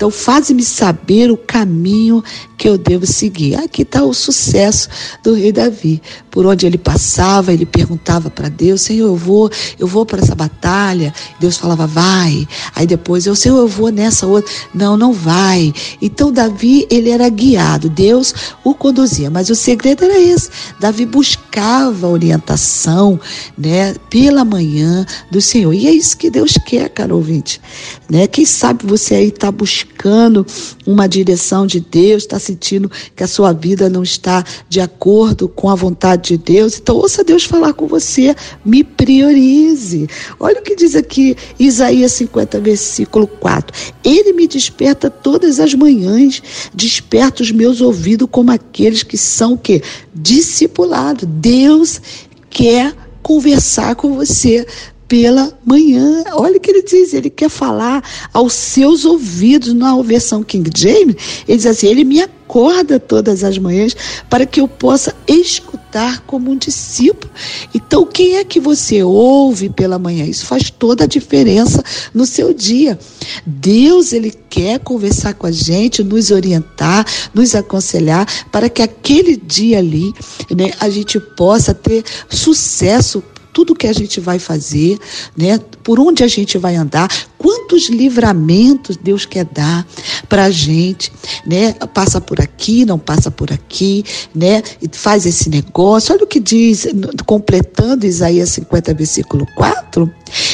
Então, 0.00 0.10
faz-me 0.10 0.62
saber 0.62 1.30
o 1.30 1.36
caminho 1.36 2.22
que 2.56 2.68
eu 2.68 2.78
devo 2.78 3.06
seguir. 3.06 3.56
Aqui 3.56 3.82
está 3.82 4.02
o 4.04 4.14
sucesso 4.14 4.88
do 5.22 5.34
rei 5.34 5.52
Davi. 5.52 6.00
Por 6.30 6.46
onde 6.46 6.66
ele 6.66 6.78
passava, 6.78 7.52
ele 7.52 7.66
perguntava 7.66 8.30
para 8.30 8.48
Deus: 8.48 8.82
Senhor, 8.82 9.06
eu 9.06 9.16
vou, 9.16 9.50
eu 9.78 9.86
vou 9.86 10.06
para 10.06 10.20
essa 10.20 10.34
batalha. 10.34 11.12
Deus 11.38 11.56
falava: 11.56 11.86
Vai. 11.86 12.46
Aí 12.74 12.86
depois 12.86 13.26
eu, 13.26 13.34
Senhor, 13.34 13.58
eu 13.58 13.68
vou 13.68 13.90
nessa 13.90 14.26
outra. 14.26 14.50
Não, 14.72 14.96
não 14.96 15.12
vai. 15.12 15.72
Então 16.00 16.32
Davi 16.32 16.86
ele 16.90 17.10
era 17.10 17.28
guiado. 17.28 17.88
Deus 17.88 18.34
o 18.64 18.74
conduzia. 18.74 19.30
Mas 19.30 19.50
o 19.50 19.54
segredo 19.54 20.04
era 20.04 20.18
esse. 20.18 20.50
Davi 20.78 21.04
buscava 21.04 22.06
orientação, 22.06 23.18
né, 23.56 23.94
pela 24.08 24.44
manhã 24.44 25.04
do 25.30 25.40
Senhor. 25.40 25.72
E 25.72 25.86
é 25.86 25.92
isso 25.92 26.16
que 26.16 26.30
Deus 26.30 26.54
quer, 26.64 26.88
caro 26.90 27.16
ouvinte. 27.16 27.60
Né? 28.08 28.26
Quem 28.26 28.44
sabe 28.44 28.86
você 28.86 29.14
aí 29.14 29.28
está 29.28 29.50
buscando 29.50 30.46
uma 30.86 31.08
direção 31.08 31.66
de 31.66 31.80
Deus, 31.80 32.22
está 32.22 32.38
sentindo 32.38 32.90
que 33.14 33.22
a 33.22 33.28
sua 33.28 33.52
vida 33.52 33.88
não 33.88 34.02
está 34.02 34.44
de 34.68 34.80
acordo 34.80 35.48
com 35.48 35.68
a 35.68 35.74
vontade 35.74 36.19
de 36.20 36.36
Deus, 36.36 36.78
então 36.78 36.96
ouça 36.96 37.24
Deus 37.24 37.44
falar 37.44 37.72
com 37.72 37.86
você, 37.86 38.34
me 38.64 38.84
priorize. 38.84 40.06
Olha 40.38 40.60
o 40.60 40.62
que 40.62 40.76
diz 40.76 40.94
aqui 40.94 41.36
Isaías 41.58 42.12
50, 42.12 42.60
versículo 42.60 43.26
4. 43.26 43.74
Ele 44.04 44.32
me 44.32 44.46
desperta 44.46 45.10
todas 45.10 45.58
as 45.58 45.74
manhãs, 45.74 46.42
desperta 46.74 47.42
os 47.42 47.50
meus 47.50 47.80
ouvidos 47.80 48.28
como 48.30 48.50
aqueles 48.52 49.02
que 49.02 49.16
são 49.16 49.54
o 49.54 49.58
quê? 49.58 49.82
Discipulados. 50.14 51.28
Deus 51.28 52.00
quer 52.48 52.94
conversar 53.22 53.94
com 53.94 54.14
você 54.14 54.66
pela 55.10 55.52
manhã. 55.66 56.22
Olha 56.34 56.56
o 56.56 56.60
que 56.60 56.70
ele 56.70 56.84
diz, 56.84 57.12
ele 57.12 57.28
quer 57.28 57.50
falar 57.50 58.00
aos 58.32 58.52
seus 58.52 59.04
ouvidos, 59.04 59.74
na 59.74 60.00
versão 60.02 60.44
King 60.44 60.70
James, 60.72 61.16
ele 61.48 61.56
diz 61.56 61.66
assim, 61.66 61.88
ele 61.88 62.04
me 62.04 62.20
acorda 62.20 63.00
todas 63.00 63.42
as 63.42 63.58
manhãs 63.58 63.96
para 64.30 64.46
que 64.46 64.60
eu 64.60 64.68
possa 64.68 65.12
escutar 65.26 66.20
como 66.28 66.52
um 66.52 66.56
discípulo. 66.56 67.28
Então, 67.74 68.06
quem 68.06 68.36
é 68.36 68.44
que 68.44 68.60
você 68.60 69.02
ouve 69.02 69.68
pela 69.68 69.98
manhã? 69.98 70.24
Isso 70.24 70.46
faz 70.46 70.70
toda 70.70 71.02
a 71.02 71.08
diferença 71.08 71.82
no 72.14 72.24
seu 72.24 72.54
dia. 72.54 72.96
Deus, 73.44 74.12
ele 74.12 74.32
quer 74.48 74.78
conversar 74.78 75.34
com 75.34 75.48
a 75.48 75.52
gente, 75.52 76.04
nos 76.04 76.30
orientar, 76.30 77.04
nos 77.34 77.56
aconselhar 77.56 78.28
para 78.52 78.68
que 78.68 78.80
aquele 78.80 79.36
dia 79.36 79.78
ali, 79.78 80.12
né, 80.56 80.70
a 80.78 80.88
gente 80.88 81.18
possa 81.18 81.74
ter 81.74 82.04
sucesso 82.28 83.24
tudo 83.60 83.74
que 83.74 83.86
a 83.86 83.92
gente 83.92 84.20
vai 84.20 84.38
fazer, 84.38 84.98
né? 85.36 85.60
Por 85.90 85.98
onde 85.98 86.22
a 86.22 86.28
gente 86.28 86.56
vai 86.56 86.76
andar, 86.76 87.10
quantos 87.36 87.88
livramentos 87.88 88.96
Deus 88.96 89.26
quer 89.26 89.44
dar 89.44 89.84
para 90.28 90.44
a 90.44 90.50
gente, 90.50 91.10
né? 91.44 91.72
Passa 91.92 92.20
por 92.20 92.40
aqui, 92.40 92.84
não 92.84 92.96
passa 92.96 93.28
por 93.28 93.52
aqui, 93.52 94.04
né? 94.32 94.62
E 94.80 94.88
faz 94.92 95.26
esse 95.26 95.50
negócio. 95.50 96.14
Olha 96.14 96.22
o 96.22 96.28
que 96.28 96.38
diz, 96.38 96.86
completando 97.26 98.06
Isaías 98.06 98.50
50, 98.50 98.94
versículo 98.94 99.44
4. 99.56 100.08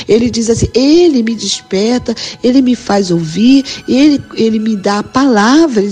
Ele 0.08 0.30
diz 0.30 0.48
assim: 0.48 0.68
Ele 0.72 1.22
me 1.22 1.34
desperta, 1.34 2.14
Ele 2.42 2.62
me 2.62 2.74
faz 2.74 3.10
ouvir, 3.10 3.64
Ele, 3.86 4.22
ele 4.36 4.58
me 4.58 4.74
dá 4.76 5.00
a 5.00 5.02
palavra, 5.02 5.82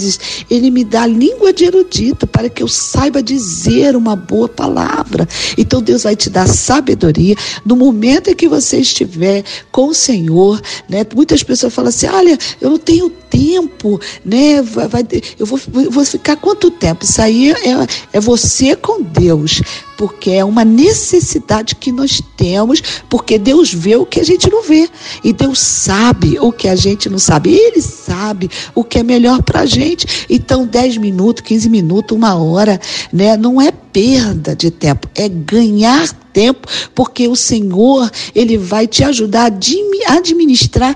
ele, 0.51 0.71
me 0.71 0.85
dá 0.85 1.07
língua 1.07 1.53
de 1.53 1.65
erudito 1.65 2.27
para 2.27 2.49
que 2.49 2.63
eu 2.63 2.69
saiba 2.69 3.23
dizer 3.23 3.97
uma 3.97 4.17
boa 4.17 4.49
palavra. 4.49 5.29
Então 5.59 5.83
Deus 5.83 6.05
vai 6.05 6.17
te 6.17 6.31
dar 6.31 6.49
sabedoria 6.49 7.37
no 7.65 7.77
momento 7.77 8.31
em 8.31 8.35
que 8.35 8.49
você 8.49 8.79
estiver 8.79 9.34
com 9.73 9.89
o 9.89 9.95
Senhor. 9.95 10.61
Né? 10.89 11.07
Muitas 11.15 11.43
pessoas 11.43 11.73
falam 11.73 11.89
assim: 11.89 12.07
olha, 12.07 12.39
eu 12.61 12.71
não 12.71 12.79
tenho 12.79 13.09
tempo, 13.09 14.01
né? 14.25 14.63
Vai, 14.63 14.89
vai, 14.89 15.07
eu 15.39 15.47
vou, 15.47 15.59
vou 15.91 16.05
ficar 16.05 16.37
quanto 16.37 16.71
tempo? 16.71 17.05
Isso 17.05 17.21
aí 17.21 17.51
é, 17.53 17.87
é 18.13 18.21
você 18.21 18.77
com 18.77 19.03
Deus 19.03 19.61
porque 19.97 20.31
é 20.31 20.45
uma 20.45 20.65
necessidade 20.65 21.75
que 21.77 21.93
nós 21.93 22.21
temos, 22.37 22.83
porque 23.09 23.39
Deus 23.39 23.73
vê 23.73 23.97
o 23.97 24.07
que 24.07 24.21
a 24.21 24.25
gente 24.25 24.51
não 24.51 24.63
vê 24.63 24.89
e 25.23 25.33
Deus 25.33 25.59
sabe 25.59 26.39
o 26.39 26.53
que 26.53 26.69
a 26.69 26.77
gente 26.77 27.09
não 27.09 27.19
sabe. 27.19 27.55
Ele 27.55 27.81
sabe 27.81 28.51
o 28.75 28.85
que 28.85 28.99
é 28.99 29.03
melhor 29.03 29.43
para 29.43 29.61
a 29.61 29.67
gente. 29.67 30.27
Então, 30.29 30.67
10 30.67 30.99
minutos, 30.99 31.43
15 31.43 31.69
minutos, 31.69 32.17
uma 32.17 32.35
hora, 32.35 32.81
né? 33.13 33.37
Não 33.37 33.61
é 33.61 33.71
perda 33.71 34.57
de 34.57 34.71
tempo, 34.71 35.09
é 35.15 35.29
ganhar 35.29 36.13
tempo, 36.33 36.67
porque 36.95 37.29
o 37.29 37.37
Senhor, 37.37 38.11
ele 38.35 38.59
vai 38.59 38.89
te 38.89 39.05
ajudar 39.05 39.43
a 39.43 40.15
administrar 40.17 40.95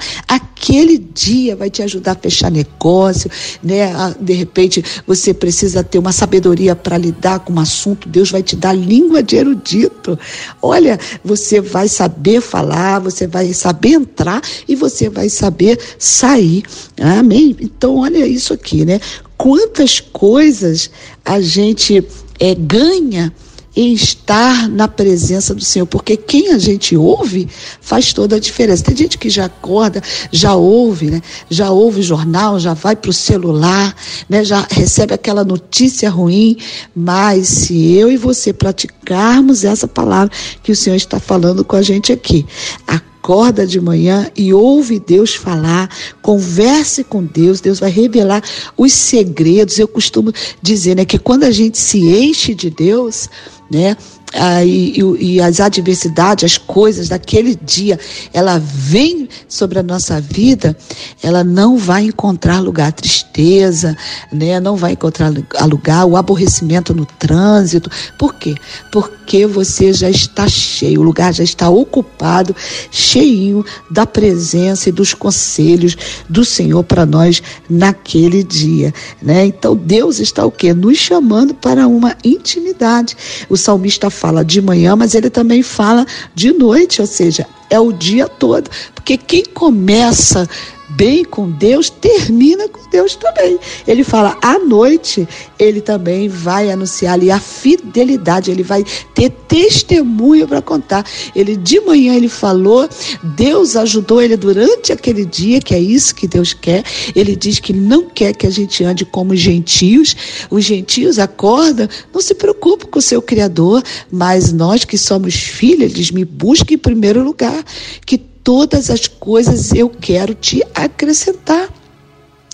aquele 0.58 0.98
dia, 0.98 1.54
vai 1.54 1.70
te 1.70 1.82
ajudar 1.82 2.12
a 2.12 2.16
fechar 2.16 2.50
negócio, 2.50 3.30
né? 3.62 3.92
De 4.20 4.32
repente, 4.32 4.84
você 5.06 5.32
precisa 5.32 5.84
ter 5.84 5.98
uma 5.98 6.10
sabedoria 6.12 6.74
para 6.74 6.98
lidar 6.98 7.38
com 7.40 7.52
um 7.52 7.60
assunto, 7.60 8.08
Deus 8.08 8.30
vai 8.30 8.42
te 8.42 8.56
dar 8.56 8.72
língua 8.72 9.22
de 9.22 9.36
erudito. 9.36 10.18
Olha, 10.60 10.98
você 11.24 11.60
vai 11.60 11.88
saber 11.88 12.40
falar, 12.40 12.98
você 12.98 13.26
vai 13.26 13.52
saber 13.54 13.90
entrar 13.90 14.42
e 14.66 14.74
você 14.74 15.08
vai 15.08 15.28
saber 15.28 15.78
sair. 15.98 16.64
Amém? 17.00 17.56
Então, 17.60 17.96
olha 17.96 18.26
isso 18.26 18.52
aqui, 18.52 18.84
né? 18.84 19.00
Quantas 19.36 20.00
coisas 20.00 20.90
a 21.24 21.40
gente 21.40 22.04
é, 22.40 22.54
ganha 22.54 23.32
em 23.78 23.92
estar 23.92 24.68
na 24.68 24.88
presença 24.88 25.54
do 25.54 25.62
Senhor, 25.62 25.86
porque 25.86 26.16
quem 26.16 26.52
a 26.52 26.58
gente 26.58 26.96
ouve 26.96 27.48
faz 27.80 28.12
toda 28.12 28.34
a 28.34 28.40
diferença. 28.40 28.82
Tem 28.82 28.96
gente 28.96 29.16
que 29.16 29.30
já 29.30 29.44
acorda, 29.44 30.02
já 30.32 30.52
ouve, 30.56 31.12
né? 31.12 31.22
já 31.48 31.70
ouve 31.70 32.00
o 32.00 32.02
jornal, 32.02 32.58
já 32.58 32.74
vai 32.74 32.96
para 32.96 33.10
o 33.10 33.14
celular, 33.14 33.94
né? 34.28 34.44
já 34.44 34.66
recebe 34.68 35.14
aquela 35.14 35.44
notícia 35.44 36.10
ruim, 36.10 36.56
mas 36.92 37.46
se 37.46 37.92
eu 37.92 38.10
e 38.10 38.16
você 38.16 38.52
praticarmos 38.52 39.62
essa 39.62 39.86
palavra 39.86 40.34
que 40.60 40.72
o 40.72 40.76
Senhor 40.76 40.96
está 40.96 41.20
falando 41.20 41.64
com 41.64 41.76
a 41.76 41.82
gente 41.82 42.12
aqui, 42.12 42.44
a 42.84 43.00
acorda 43.28 43.66
de 43.66 43.78
manhã 43.78 44.30
e 44.34 44.54
ouve 44.54 44.98
Deus 44.98 45.34
falar, 45.34 45.90
converse 46.22 47.04
com 47.04 47.22
Deus, 47.22 47.60
Deus 47.60 47.78
vai 47.78 47.90
revelar 47.90 48.42
os 48.74 48.90
segredos. 48.94 49.78
Eu 49.78 49.86
costumo 49.86 50.32
dizer, 50.62 50.96
né, 50.96 51.04
que 51.04 51.18
quando 51.18 51.44
a 51.44 51.50
gente 51.50 51.76
se 51.76 51.98
enche 51.98 52.54
de 52.54 52.70
Deus, 52.70 53.28
né, 53.70 53.94
ah, 54.34 54.64
e, 54.64 55.00
e, 55.18 55.40
as 55.40 55.58
adversidades, 55.58 56.44
as 56.44 56.58
coisas 56.58 57.08
daquele 57.08 57.54
dia, 57.54 57.98
ela 58.32 58.58
vem 58.58 59.28
sobre 59.48 59.78
a 59.78 59.82
nossa 59.82 60.20
vida, 60.20 60.76
ela 61.22 61.42
não 61.42 61.78
vai 61.78 62.04
encontrar 62.04 62.60
lugar 62.60 62.92
tristeza, 62.92 63.96
né? 64.30 64.60
não 64.60 64.76
vai 64.76 64.92
encontrar 64.92 65.32
lugar 65.62 66.04
o 66.04 66.16
aborrecimento 66.16 66.94
no 66.94 67.06
trânsito. 67.06 67.90
Por 68.18 68.34
quê? 68.34 68.54
Porque 68.92 69.46
você 69.46 69.92
já 69.92 70.10
está 70.10 70.46
cheio, 70.46 71.00
o 71.00 71.04
lugar 71.04 71.32
já 71.32 71.44
está 71.44 71.70
ocupado, 71.70 72.54
cheinho 72.90 73.64
da 73.90 74.04
presença 74.04 74.88
e 74.90 74.92
dos 74.92 75.14
conselhos 75.14 75.96
do 76.28 76.44
Senhor 76.44 76.84
para 76.84 77.06
nós 77.06 77.42
naquele 77.68 78.42
dia. 78.42 78.92
Né? 79.22 79.46
Então 79.46 79.74
Deus 79.74 80.18
está 80.18 80.44
o 80.44 80.50
quê? 80.50 80.74
Nos 80.74 80.98
chamando 80.98 81.54
para 81.54 81.86
uma 81.88 82.14
intimidade. 82.22 83.16
O 83.48 83.56
salmista 83.56 84.10
fala 84.18 84.44
de 84.44 84.60
manhã, 84.60 84.96
mas 84.96 85.14
ele 85.14 85.30
também 85.30 85.62
fala 85.62 86.04
de 86.34 86.52
noite, 86.52 87.00
ou 87.00 87.06
seja, 87.06 87.46
é 87.70 87.78
o 87.78 87.92
dia 87.92 88.28
todo. 88.28 88.68
Porque 88.94 89.16
quem 89.16 89.44
começa 89.44 90.48
bem 90.90 91.24
com 91.24 91.50
Deus, 91.50 91.90
termina 91.90 92.68
com 92.68 92.88
Deus 92.90 93.14
também. 93.14 93.58
Ele 93.86 94.02
fala, 94.02 94.36
à 94.42 94.58
noite, 94.58 95.28
ele 95.58 95.80
também 95.80 96.28
vai 96.28 96.70
anunciar 96.70 97.14
ali 97.14 97.30
a 97.30 97.38
fidelidade, 97.38 98.50
ele 98.50 98.62
vai 98.62 98.84
ter 99.14 99.30
testemunho 99.30 100.46
para 100.48 100.62
contar. 100.62 101.04
Ele 101.34 101.56
de 101.56 101.80
manhã 101.80 102.14
ele 102.14 102.28
falou, 102.28 102.88
Deus 103.22 103.76
ajudou 103.76 104.22
ele 104.22 104.36
durante 104.36 104.92
aquele 104.92 105.24
dia, 105.24 105.60
que 105.60 105.74
é 105.74 105.80
isso 105.80 106.14
que 106.14 106.26
Deus 106.26 106.52
quer. 106.52 106.84
Ele 107.14 107.36
diz 107.36 107.58
que 107.58 107.72
não 107.72 108.08
quer 108.08 108.34
que 108.34 108.46
a 108.46 108.50
gente 108.50 108.82
ande 108.84 109.04
como 109.04 109.36
gentios. 109.36 110.16
Os 110.50 110.64
gentios 110.64 111.18
acordam, 111.18 111.88
não 112.12 112.20
se 112.20 112.34
preocupe 112.34 112.86
com 112.86 112.98
o 112.98 113.02
seu 113.02 113.20
Criador, 113.20 113.82
mas 114.10 114.52
nós 114.52 114.84
que 114.84 114.96
somos 114.96 115.34
filhos, 115.34 115.92
eles 115.92 116.10
me 116.10 116.24
busquem 116.24 116.76
em 116.76 116.78
primeiro 116.78 117.22
lugar, 117.22 117.64
que 118.06 118.18
todas 118.48 118.88
as 118.88 119.06
coisas 119.06 119.74
eu 119.74 119.90
quero 119.90 120.32
te 120.32 120.64
acrescentar. 120.74 121.68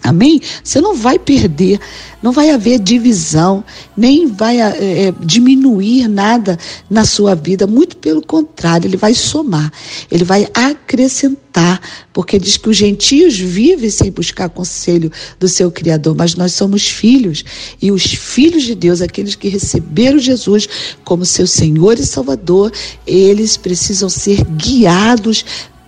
Amém? 0.02 0.40
Você 0.62 0.80
não 0.80 0.96
vai 0.96 1.20
perder, 1.20 1.78
não 2.20 2.32
vai 2.32 2.50
haver 2.50 2.80
divisão, 2.80 3.64
nem 3.96 4.26
vai 4.26 4.60
é, 4.60 5.14
diminuir 5.20 6.08
nada 6.08 6.58
na 6.90 7.04
sua 7.04 7.36
vida. 7.36 7.68
Muito 7.68 7.96
pelo 7.98 8.20
contrário, 8.20 8.88
ele 8.88 8.96
vai 8.96 9.14
somar, 9.14 9.72
ele 10.10 10.24
vai 10.24 10.48
acrescentar, 10.52 11.80
porque 12.12 12.40
diz 12.40 12.56
que 12.56 12.68
os 12.68 12.76
gentios 12.76 13.38
vivem 13.38 13.88
sem 13.88 14.10
buscar 14.10 14.48
conselho 14.48 15.12
do 15.38 15.46
seu 15.46 15.70
Criador, 15.70 16.16
mas 16.16 16.34
nós 16.34 16.54
somos 16.54 16.88
filhos, 16.88 17.44
e 17.80 17.92
os 17.92 18.02
filhos 18.02 18.64
de 18.64 18.74
Deus, 18.74 19.00
aqueles 19.00 19.36
que 19.36 19.48
receberam 19.48 20.18
Jesus 20.18 20.68
como 21.04 21.24
seu 21.24 21.46
Senhor 21.46 22.00
e 22.00 22.04
Salvador, 22.04 22.72
eles 23.06 23.56
precisam 23.56 24.08
ser 24.08 24.44
guiados 24.44 25.44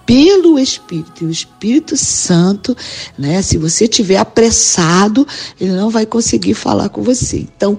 pelo 0.07 0.59
Espírito. 0.59 1.25
E 1.25 1.27
o 1.27 1.31
Espírito 1.31 1.97
Santo, 1.97 2.75
né, 3.19 3.43
se 3.43 3.59
você 3.59 3.89
tiver 3.89 4.17
apressado, 4.17 5.27
ele 5.61 5.73
não 5.73 5.91
vai 5.91 6.07
conseguir 6.07 6.55
falar 6.55 6.89
com 6.89 7.03
você. 7.03 7.39
Então, 7.39 7.77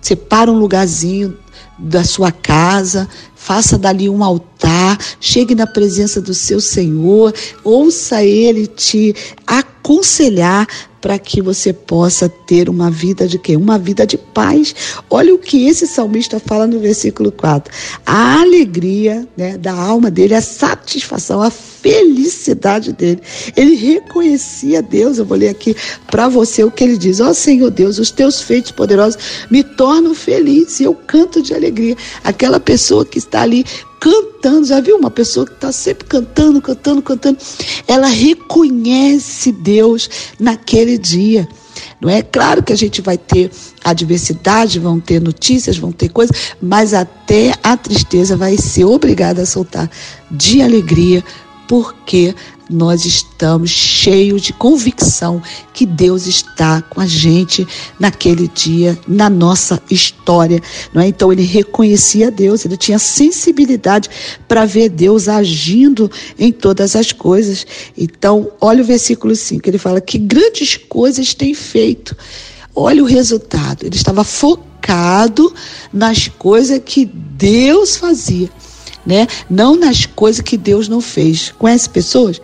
separa 0.00 0.50
um 0.50 0.58
lugarzinho 0.58 1.38
da 1.78 2.04
sua 2.04 2.30
casa, 2.30 3.08
faça 3.34 3.78
dali 3.78 4.08
um 4.08 4.22
altar, 4.22 4.98
chegue 5.20 5.54
na 5.54 5.66
presença 5.66 6.20
do 6.20 6.34
seu 6.34 6.60
Senhor, 6.60 7.34
ouça 7.64 8.22
ele 8.22 8.66
te 8.66 9.14
aconselhar 9.46 10.66
para 11.02 11.18
que 11.18 11.42
você 11.42 11.72
possa 11.72 12.28
ter 12.28 12.70
uma 12.70 12.88
vida 12.88 13.26
de 13.26 13.36
quê? 13.36 13.56
Uma 13.56 13.76
vida 13.76 14.06
de 14.06 14.16
paz. 14.16 14.72
Olha 15.10 15.34
o 15.34 15.38
que 15.38 15.66
esse 15.66 15.84
salmista 15.84 16.38
fala 16.38 16.64
no 16.64 16.78
versículo 16.78 17.32
4. 17.32 17.74
A 18.06 18.40
alegria 18.40 19.26
né, 19.36 19.58
da 19.58 19.72
alma 19.72 20.10
dele, 20.12 20.34
a 20.34 20.40
satisfação, 20.40 21.42
a 21.42 21.50
felicidade 21.50 22.92
dele. 22.92 23.20
Ele 23.56 23.74
reconhecia 23.74 24.80
Deus. 24.80 25.18
Eu 25.18 25.24
vou 25.24 25.36
ler 25.36 25.48
aqui 25.48 25.74
para 26.08 26.28
você 26.28 26.62
o 26.62 26.70
que 26.70 26.84
ele 26.84 26.96
diz: 26.96 27.20
Ó 27.20 27.30
oh, 27.30 27.34
Senhor 27.34 27.70
Deus, 27.70 27.98
os 27.98 28.12
teus 28.12 28.40
feitos 28.40 28.70
poderosos 28.70 29.18
me 29.50 29.64
tornam 29.64 30.14
feliz 30.14 30.78
e 30.78 30.84
eu 30.84 30.94
canto 30.94 31.42
de 31.42 31.52
alegria. 31.52 31.96
Aquela 32.22 32.60
pessoa 32.60 33.04
que 33.04 33.18
está 33.18 33.42
ali 33.42 33.66
cantando. 34.02 34.66
Já 34.66 34.80
viu 34.80 34.96
uma 34.96 35.12
pessoa 35.12 35.46
que 35.46 35.52
está 35.52 35.70
sempre 35.70 36.04
cantando, 36.08 36.60
cantando, 36.60 37.00
cantando? 37.00 37.38
Ela 37.86 38.08
reconhece 38.08 39.52
Deus 39.52 40.10
naquele 40.40 40.98
dia. 40.98 41.48
Não 42.00 42.10
é 42.10 42.20
claro 42.20 42.64
que 42.64 42.72
a 42.72 42.76
gente 42.76 43.00
vai 43.00 43.16
ter 43.16 43.48
adversidade, 43.84 44.80
vão 44.80 44.98
ter 44.98 45.20
notícias, 45.20 45.78
vão 45.78 45.92
ter 45.92 46.08
coisas, 46.08 46.36
mas 46.60 46.92
até 46.92 47.54
a 47.62 47.76
tristeza 47.76 48.36
vai 48.36 48.56
ser 48.56 48.84
obrigada 48.84 49.42
a 49.42 49.46
soltar 49.46 49.88
de 50.28 50.60
alegria, 50.60 51.22
porque 51.68 52.34
nós 52.72 53.04
estamos 53.04 53.70
cheios 53.70 54.42
de 54.42 54.52
convicção 54.52 55.42
que 55.72 55.84
Deus 55.84 56.26
está 56.26 56.82
com 56.82 57.00
a 57.00 57.06
gente 57.06 57.66
naquele 57.98 58.48
dia, 58.48 58.98
na 59.06 59.28
nossa 59.28 59.82
história. 59.90 60.60
Não 60.92 61.02
é? 61.02 61.06
Então 61.08 61.32
ele 61.32 61.42
reconhecia 61.42 62.30
Deus, 62.30 62.64
ele 62.64 62.76
tinha 62.76 62.98
sensibilidade 62.98 64.08
para 64.48 64.64
ver 64.64 64.88
Deus 64.88 65.28
agindo 65.28 66.10
em 66.38 66.52
todas 66.52 66.96
as 66.96 67.12
coisas. 67.12 67.66
Então, 67.96 68.50
olha 68.60 68.82
o 68.82 68.86
versículo 68.86 69.34
5, 69.34 69.68
ele 69.68 69.78
fala 69.78 70.00
que 70.00 70.18
grandes 70.18 70.76
coisas 70.76 71.34
tem 71.34 71.54
feito. 71.54 72.16
Olha 72.74 73.02
o 73.02 73.06
resultado. 73.06 73.84
Ele 73.84 73.96
estava 73.96 74.24
focado 74.24 75.52
nas 75.92 76.28
coisas 76.28 76.80
que 76.84 77.04
Deus 77.04 77.96
fazia 77.96 78.48
né? 79.04 79.26
Não 79.48 79.76
nas 79.76 80.06
coisas 80.06 80.40
que 80.40 80.56
Deus 80.56 80.88
não 80.88 81.00
fez. 81.00 81.52
Conhece 81.52 81.88
pessoas 81.88 82.40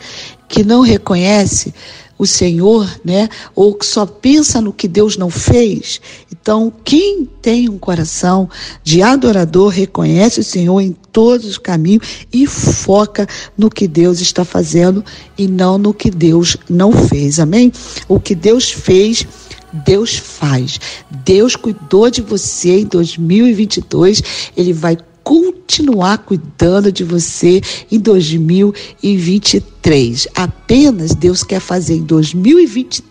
que 0.48 0.64
não 0.64 0.80
reconhecem 0.80 1.72
o 2.18 2.26
Senhor, 2.26 2.90
né? 3.04 3.28
Ou 3.54 3.74
que 3.74 3.86
só 3.86 4.04
pensa 4.04 4.60
no 4.60 4.72
que 4.72 4.88
Deus 4.88 5.16
não 5.16 5.30
fez. 5.30 6.00
Então, 6.32 6.72
quem 6.84 7.24
tem 7.40 7.68
um 7.68 7.78
coração 7.78 8.50
de 8.82 9.00
adorador 9.00 9.68
reconhece 9.68 10.40
o 10.40 10.44
Senhor 10.44 10.80
em 10.80 10.96
todos 11.12 11.46
os 11.46 11.58
caminhos 11.58 12.26
e 12.32 12.46
foca 12.46 13.26
no 13.56 13.70
que 13.70 13.86
Deus 13.86 14.20
está 14.20 14.44
fazendo 14.44 15.04
e 15.36 15.46
não 15.46 15.78
no 15.78 15.94
que 15.94 16.10
Deus 16.10 16.56
não 16.68 16.92
fez. 16.92 17.38
Amém? 17.38 17.72
O 18.08 18.18
que 18.18 18.34
Deus 18.34 18.70
fez, 18.70 19.24
Deus 19.72 20.16
faz. 20.16 20.80
Deus 21.24 21.54
cuidou 21.54 22.10
de 22.10 22.20
você 22.20 22.80
em 22.80 22.86
2022, 22.86 24.22
ele 24.56 24.72
vai 24.72 24.96
continuar 25.28 26.24
cuidando 26.24 26.90
de 26.90 27.04
você 27.04 27.60
em 27.92 27.98
2023. 27.98 30.26
Apenas 30.34 31.14
Deus 31.14 31.44
quer 31.44 31.60
fazer 31.60 31.96
em 31.96 32.02
2023 32.02 33.07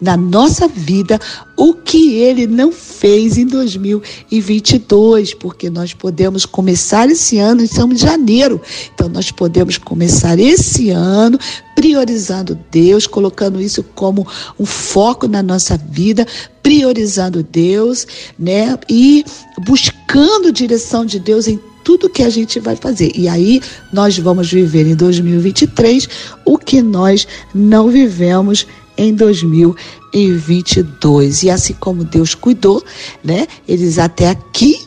na 0.00 0.16
nossa 0.16 0.68
vida 0.68 1.18
o 1.56 1.74
que 1.74 2.14
ele 2.14 2.46
não 2.46 2.72
fez 2.72 3.38
em 3.38 3.46
2022, 3.46 5.34
porque 5.34 5.70
nós 5.70 5.94
podemos 5.94 6.44
começar 6.44 7.08
esse 7.08 7.38
ano, 7.38 7.62
estamos 7.62 7.96
em 8.02 8.06
janeiro, 8.06 8.60
então 8.94 9.08
nós 9.08 9.30
podemos 9.30 9.78
começar 9.78 10.38
esse 10.38 10.90
ano 10.90 11.38
priorizando 11.74 12.58
Deus, 12.70 13.06
colocando 13.06 13.60
isso 13.60 13.82
como 13.94 14.26
um 14.58 14.66
foco 14.66 15.26
na 15.26 15.42
nossa 15.42 15.78
vida, 15.78 16.26
priorizando 16.62 17.42
Deus, 17.42 18.06
né? 18.38 18.78
E 18.88 19.24
buscando 19.58 20.52
direção 20.52 21.06
de 21.06 21.18
Deus 21.18 21.48
em 21.48 21.58
tudo 21.82 22.10
que 22.10 22.22
a 22.22 22.30
gente 22.30 22.60
vai 22.60 22.76
fazer. 22.76 23.12
E 23.14 23.28
aí 23.28 23.60
nós 23.92 24.18
vamos 24.18 24.50
viver 24.50 24.86
em 24.86 24.94
2023 24.94 26.08
o 26.44 26.58
que 26.58 26.82
nós 26.82 27.26
não 27.54 27.88
vivemos 27.88 28.66
em 29.00 29.14
2022. 29.14 31.44
E 31.44 31.50
assim 31.50 31.72
como 31.72 32.04
Deus 32.04 32.34
cuidou, 32.34 32.84
né? 33.24 33.46
Eles 33.66 33.98
até 33.98 34.28
aqui 34.28 34.78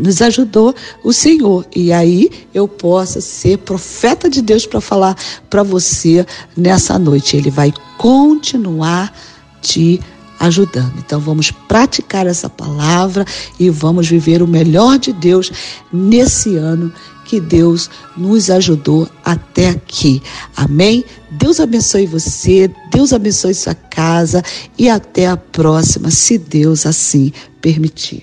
nos 0.00 0.22
ajudou 0.22 0.72
o 1.02 1.12
Senhor. 1.12 1.66
E 1.74 1.92
aí 1.92 2.30
eu 2.54 2.68
possa 2.68 3.20
ser 3.20 3.58
profeta 3.58 4.30
de 4.30 4.40
Deus 4.40 4.64
para 4.64 4.80
falar 4.80 5.16
para 5.50 5.64
você 5.64 6.24
nessa 6.56 6.96
noite. 6.96 7.36
Ele 7.36 7.50
vai 7.50 7.74
continuar 7.98 9.12
te 9.60 10.00
ajudando. 10.38 10.94
Então 10.98 11.18
vamos 11.18 11.50
praticar 11.50 12.24
essa 12.24 12.48
palavra 12.48 13.24
e 13.58 13.68
vamos 13.68 14.08
viver 14.08 14.42
o 14.42 14.46
melhor 14.46 14.96
de 14.96 15.12
Deus 15.12 15.50
nesse 15.92 16.54
ano 16.54 16.92
que 17.28 17.38
Deus 17.40 17.90
nos 18.16 18.48
ajudou 18.48 19.06
até 19.22 19.68
aqui. 19.68 20.22
Amém? 20.56 21.04
Deus 21.30 21.60
abençoe 21.60 22.06
você, 22.06 22.70
Deus 22.90 23.12
abençoe 23.12 23.52
sua 23.52 23.74
casa 23.74 24.42
e 24.78 24.88
até 24.88 25.26
a 25.26 25.36
próxima, 25.36 26.10
se 26.10 26.38
Deus 26.38 26.86
assim 26.86 27.30
permitir. 27.60 28.22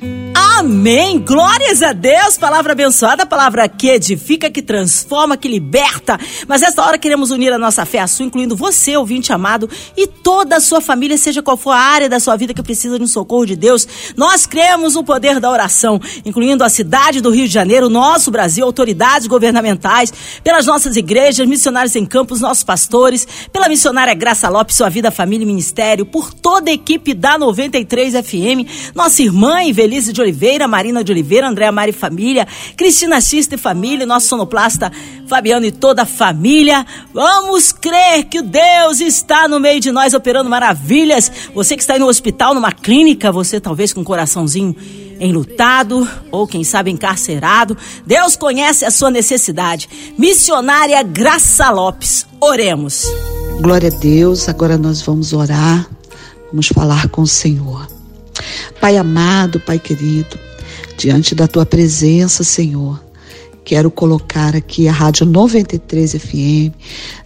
Amém! 0.58 1.20
Glórias 1.20 1.84
a 1.84 1.91
Deus! 1.91 2.38
Palavra 2.38 2.72
abençoada, 2.72 3.26
palavra 3.26 3.68
que 3.68 3.89
edifica, 3.89 4.50
que 4.50 4.62
transforma, 4.62 5.36
que 5.36 5.50
liberta. 5.50 6.18
Mas 6.48 6.62
nesta 6.62 6.82
hora 6.82 6.98
queremos 6.98 7.30
unir 7.30 7.52
a 7.52 7.58
nossa 7.58 7.86
fé 7.86 8.00
à 8.00 8.08
sua, 8.08 8.26
incluindo 8.26 8.56
você, 8.56 8.96
ouvinte 8.96 9.34
amado, 9.34 9.70
e 9.98 10.08
toda 10.08 10.56
a 10.56 10.60
sua 10.62 10.80
família, 10.80 11.18
seja 11.18 11.44
qual 11.44 11.58
for 11.58 11.72
a 11.72 11.78
área 11.78 12.10
da 12.10 12.22
sua 12.22 12.38
vida 12.38 12.54
que 12.54 12.63
precisa 12.63 12.98
de 12.98 13.04
um 13.04 13.08
socorro 13.08 13.46
de 13.46 13.56
Deus. 13.58 13.86
Nós 14.15 14.46
cremos 14.46 14.96
no 14.96 15.04
poder 15.04 15.41
da 15.41 15.52
oração, 15.52 16.00
incluindo 16.26 16.63
a 16.63 16.70
cidade 16.70 17.20
do 17.20 17.30
Rio 17.30 17.48
de 17.48 17.54
Janeiro, 17.54 17.89
nosso 17.89 18.32
Brasil, 18.32 18.65
autoridades 18.95 19.27
governamentais, 19.27 20.12
pelas 20.43 20.65
nossas 20.65 20.95
igrejas, 20.95 21.47
missionários 21.47 21.95
em 21.95 22.05
campos, 22.05 22.39
nossos 22.39 22.63
pastores, 22.63 23.27
pela 23.51 23.67
missionária 23.67 24.13
Graça 24.13 24.49
Lopes, 24.49 24.75
sua 24.75 24.89
vida, 24.89 25.12
família 25.12 25.43
e 25.43 25.47
ministério, 25.47 26.05
por 26.05 26.34
toda 26.34 26.71
a 26.71 26.73
equipe 26.73 27.13
da 27.13 27.38
93 27.38 28.13
FM, 28.25 28.93
nossa 28.95 29.21
irmã 29.21 29.63
Ivelise 29.63 30.13
de 30.13 30.21
Oliveira, 30.21 30.67
Marina 30.67 31.03
de 31.03 31.12
Oliveira, 31.12 31.47
Andréa 31.47 31.71
Mari 31.71 31.91
Família, 31.91 32.47
Cristina 32.77 33.19
Xista 33.19 33.55
e 33.55 33.58
Família, 33.58 34.05
nosso 34.05 34.27
sonoplasta 34.27 34.91
Fabiano 35.27 35.65
e 35.65 35.71
toda 35.71 36.03
a 36.03 36.05
família. 36.05 36.85
Vamos 37.13 37.71
crer 37.71 38.25
que 38.25 38.39
o 38.39 38.43
Deus 38.43 38.99
está 38.99 39.47
no 39.47 39.59
meio 39.59 39.79
de 39.79 39.91
nós 39.91 40.13
operando 40.13 40.49
maravilhas. 40.49 41.31
Você 41.53 41.75
que 41.75 41.81
está 41.81 41.93
aí 41.93 41.99
no 41.99 42.07
hospital, 42.07 42.53
numa 42.53 42.71
clínica, 42.71 43.31
você 43.31 43.59
talvez 43.59 43.91
com 43.93 44.01
um 44.01 44.05
coraçãozinho 44.05 44.75
enlutado 45.19 46.07
ou 46.31 46.47
quem 46.47 46.63
sabe 46.63 46.91
encarcerado. 46.91 47.77
Deus 48.05 48.35
conhece 48.35 48.85
a 48.85 48.91
sua 48.91 49.09
necessidade. 49.09 49.89
Missionária 50.17 51.01
Graça 51.03 51.69
Lopes, 51.69 52.25
oremos. 52.39 53.05
Glória 53.61 53.89
a 53.89 53.99
Deus. 53.99 54.49
Agora 54.49 54.77
nós 54.77 55.01
vamos 55.01 55.33
orar. 55.33 55.88
Vamos 56.51 56.67
falar 56.67 57.09
com 57.09 57.21
o 57.21 57.27
Senhor. 57.27 57.88
Pai 58.79 58.97
amado, 58.97 59.59
Pai 59.59 59.79
querido, 59.79 60.38
diante 60.97 61.33
da 61.33 61.47
tua 61.47 61.65
presença, 61.65 62.43
Senhor, 62.43 63.01
quero 63.65 63.89
colocar 63.89 64.56
aqui 64.56 64.88
a 64.88 64.91
Rádio 64.91 65.25
93 65.25 66.12
FM. 66.13 66.71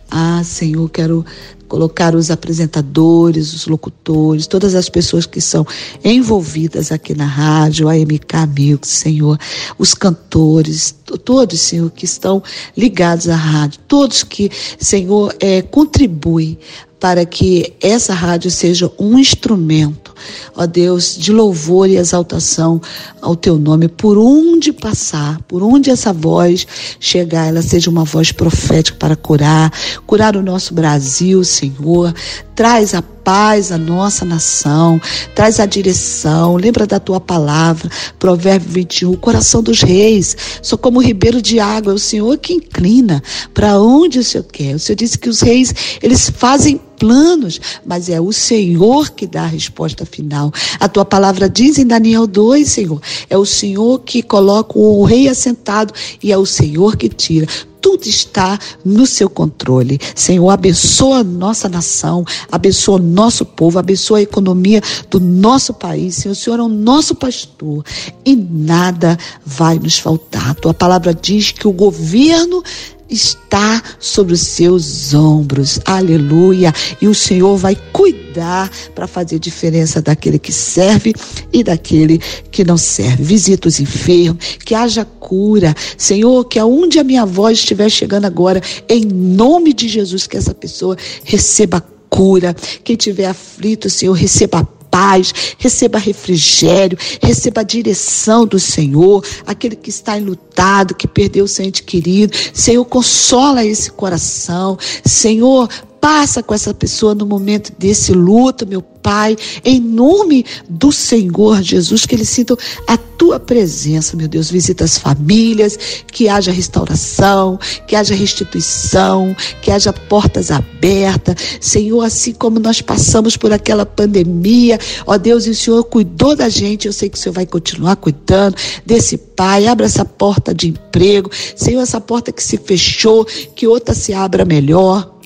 Ah, 0.10 0.42
Senhor, 0.44 0.90
quero 0.90 1.26
colocar 1.68 2.16
os 2.16 2.32
apresentadores, 2.32 3.54
os 3.54 3.68
locutores, 3.68 4.48
todas 4.48 4.74
as 4.74 4.90
pessoas 4.90 5.28
que 5.28 5.40
são 5.40 5.68
envolvidas 6.04 6.92
aqui 6.92 7.14
na 7.14 7.26
rádio, 7.26 7.88
a 7.88 7.94
MK 7.94 8.38
Amigos, 8.38 8.90
Senhor, 8.90 9.38
os 9.78 9.94
cantores, 9.94 10.96
todos, 11.24 11.60
Senhor, 11.60 11.92
que 11.92 12.06
estão 12.06 12.42
ligados 12.76 13.30
à 13.30 13.36
rádio, 13.36 13.82
todos 13.88 14.24
que, 14.24 14.50
Senhor, 14.80 15.36
é, 15.40 15.62
contribuem 15.62 16.58
para 17.00 17.24
que 17.26 17.74
essa 17.80 18.14
rádio 18.14 18.50
seja 18.50 18.92
um 18.98 19.20
instrumento, 19.20 20.09
ó 20.56 20.66
Deus, 20.66 21.16
de 21.16 21.32
louvor 21.32 21.90
e 21.90 21.98
exaltação 21.98 22.82
ao 23.22 23.36
teu 23.36 23.58
nome, 23.58 23.88
por 23.88 24.18
onde 24.18 24.72
passar, 24.72 25.40
por 25.48 25.62
onde 25.64 25.90
essa 25.90 26.14
voz 26.14 26.66
chegar, 27.00 27.48
ela 27.48 27.62
seja 27.62 27.90
uma 27.90 28.04
voz 28.04 28.32
profética 28.32 28.98
para 28.98 29.16
curar, 29.16 29.72
curar 30.06 30.36
o 30.36 30.42
nosso 30.42 30.74
Brasil, 30.74 31.44
Senhor, 31.44 32.14
traz 32.56 32.94
a 32.94 33.02
paz 33.02 33.72
à 33.72 33.78
nossa 33.78 34.26
nação, 34.26 35.00
traz 35.36 35.60
a 35.60 35.66
direção, 35.66 36.56
lembra 36.56 36.88
da 36.88 37.00
tua 37.00 37.20
palavra, 37.20 37.90
Provérbio 38.18 38.70
21, 38.70 39.14
coração 39.16 39.62
dos 39.62 39.82
reis, 39.82 40.36
sou 40.62 40.78
como 40.78 41.02
ribeiro 41.02 41.42
de 41.42 41.60
água, 41.60 41.92
é 41.92 41.96
o 41.96 42.00
Senhor 42.00 42.38
que 42.38 42.54
inclina 42.54 43.22
para 43.54 43.80
onde 43.80 44.20
o 44.20 44.24
Senhor 44.24 44.44
quer. 44.44 44.76
O 44.76 44.80
Senhor 44.80 44.96
disse 44.96 45.18
que 45.18 45.30
os 45.30 45.42
reis, 45.42 45.74
eles 46.02 46.30
fazem 46.30 46.82
planos, 47.00 47.60
mas 47.86 48.10
é 48.10 48.20
o 48.20 48.32
Senhor 48.32 49.10
que 49.12 49.26
dá 49.26 49.44
a 49.44 49.48
resposta 49.48 50.06
final. 50.06 50.52
A 50.80 50.90
tua 50.90 51.06
palavra 51.06 51.50
diz 51.50 51.80
em 51.80 51.88
Daniel 51.88 52.28
2, 52.28 52.70
Senhor, 52.70 53.02
é 53.30 53.38
o 53.38 53.46
Senhor 53.46 54.00
que 54.00 54.22
coloca 54.22 54.78
o 54.78 55.04
rei 55.04 55.28
assentado 55.30 55.94
e 56.22 56.32
é 56.32 56.38
o 56.38 56.46
Senhor 56.46 56.98
que 56.98 57.08
tira 57.10 57.48
tudo 57.82 58.06
está 58.08 58.60
no 58.84 59.06
seu 59.06 59.30
controle. 59.30 60.00
Senhor, 60.16 60.50
abençoa 60.50 61.24
nossa 61.24 61.70
nação, 61.70 62.26
abençoa 62.52 62.96
o 62.96 63.04
nosso 63.04 63.46
povo, 63.46 63.80
abençoa 63.80 64.20
a 64.20 64.22
economia 64.22 64.82
do 65.10 65.20
nosso 65.20 65.74
país. 65.74 66.16
Senhor, 66.16 66.34
o 66.34 66.36
Senhor 66.36 66.60
é 66.60 66.64
o 66.64 66.68
nosso 66.68 67.16
pastor 67.16 67.84
e 68.26 68.36
nada 68.36 69.18
vai 69.46 69.80
nos 69.80 69.98
faltar. 69.98 70.52
A 70.52 70.54
tua 70.54 70.74
palavra 70.74 71.14
diz 71.14 71.52
que 71.52 71.68
o 71.68 71.72
governo 71.72 72.64
está 73.10 73.82
sobre 74.00 74.34
os 74.34 74.42
seus 74.42 75.14
ombros. 75.14 75.80
Aleluia. 75.86 76.74
E 77.02 77.08
o 77.08 77.16
Senhor 77.16 77.58
vai 77.58 77.76
cuidar 77.92 78.70
para 78.94 79.08
fazer 79.08 79.40
diferença 79.40 80.02
daquele 80.02 80.38
que 80.38 80.52
serve 80.52 81.14
e 81.52 81.64
daquele 81.64 82.20
que 82.52 82.64
não 82.64 82.78
serve. 82.78 83.24
Visita 83.24 83.68
os 83.68 83.80
enfermos, 83.80 84.58
que 84.64 84.76
haja 84.76 85.04
cura. 85.04 85.76
Senhor, 85.98 86.46
que 86.46 86.60
aonde 86.60 87.00
a 87.00 87.04
minha 87.04 87.26
voz 87.26 87.58
estiver 87.58 87.90
chegando 87.90 88.26
agora, 88.26 88.62
em 88.88 89.06
nome 89.06 89.74
de 89.74 89.88
Jesus, 89.88 90.28
que 90.28 90.38
essa 90.38 90.54
pessoa 90.54 90.96
receba 91.24 91.84
cura. 92.10 92.56
Quem 92.84 92.96
tiver 92.96 93.26
aflito, 93.26 93.90
Senhor, 93.90 94.14
receba 94.14 94.68
paz, 94.90 95.34
receba 95.58 95.98
refrigério, 95.98 96.98
receba 97.22 97.62
a 97.62 97.64
direção 97.64 98.46
do 98.46 98.60
Senhor, 98.60 99.24
aquele 99.46 99.76
que 99.76 99.90
está 99.90 100.18
enlutado, 100.18 100.96
que 100.96 101.08
perdeu 101.08 101.46
o 101.46 101.48
seu 101.48 101.66
ente 101.66 101.84
querido. 101.84 102.36
Senhor, 102.54 102.84
consola 102.86 103.66
esse 103.66 103.92
coração. 103.92 104.78
Senhor, 105.06 105.70
passa 106.00 106.42
com 106.42 106.54
essa 106.54 106.74
pessoa 106.74 107.14
no 107.14 107.26
momento 107.26 107.74
desse 107.78 108.14
luto, 108.14 108.66
meu 108.66 108.82
Pai, 108.82 109.38
em 109.64 109.80
nome 109.80 110.46
do 110.70 110.92
Senhor 110.92 111.62
Jesus, 111.62 112.06
que 112.06 112.16
eles 112.16 112.28
sintam 112.28 112.58
a 112.86 112.98
tua 112.98 113.40
presença, 113.40 114.18
meu 114.18 114.28
Deus. 114.28 114.52
Visita 114.52 114.84
as 114.84 114.98
famílias, 114.98 115.78
que 116.12 116.28
haja 116.28 116.52
restauração, 116.52 117.58
que 117.88 117.96
haja 117.96 118.14
restituição, 118.14 119.36
que 119.62 119.72
haja 119.72 119.94
portas 119.94 120.52
abertas. 120.52 121.36
Senhor, 121.62 122.02
assim 122.02 122.34
como 122.34 122.60
nós 122.60 122.82
passamos 122.82 123.38
por 123.38 123.54
aquela 123.54 123.86
pandemia, 123.86 124.78
ó 125.08 125.18
Deus, 125.18 125.48
e 125.48 125.52
o 125.52 125.56
Senhor 125.56 125.84
cuidou 125.86 126.36
da 126.36 126.50
gente, 126.50 126.86
eu 126.86 126.94
sei 126.94 127.10
que 127.10 127.18
o 127.18 127.22
Senhor 127.22 127.34
vai 127.34 127.46
continuar 127.46 127.96
cuidando 127.96 128.56
desse 128.86 129.18
pai. 129.18 129.68
Abra 129.68 129.86
essa 129.86 130.04
porta 130.04 130.54
de 130.54 130.68
emprego, 130.68 131.32
Senhor, 131.56 131.82
essa 131.82 132.02
porta 132.02 132.32
que 132.32 132.44
se 132.44 132.58
fechou, 132.58 133.26
que 133.56 133.66
outra 133.66 133.96
se 133.96 134.14
abra 134.14 134.44
melhor. 134.44 135.19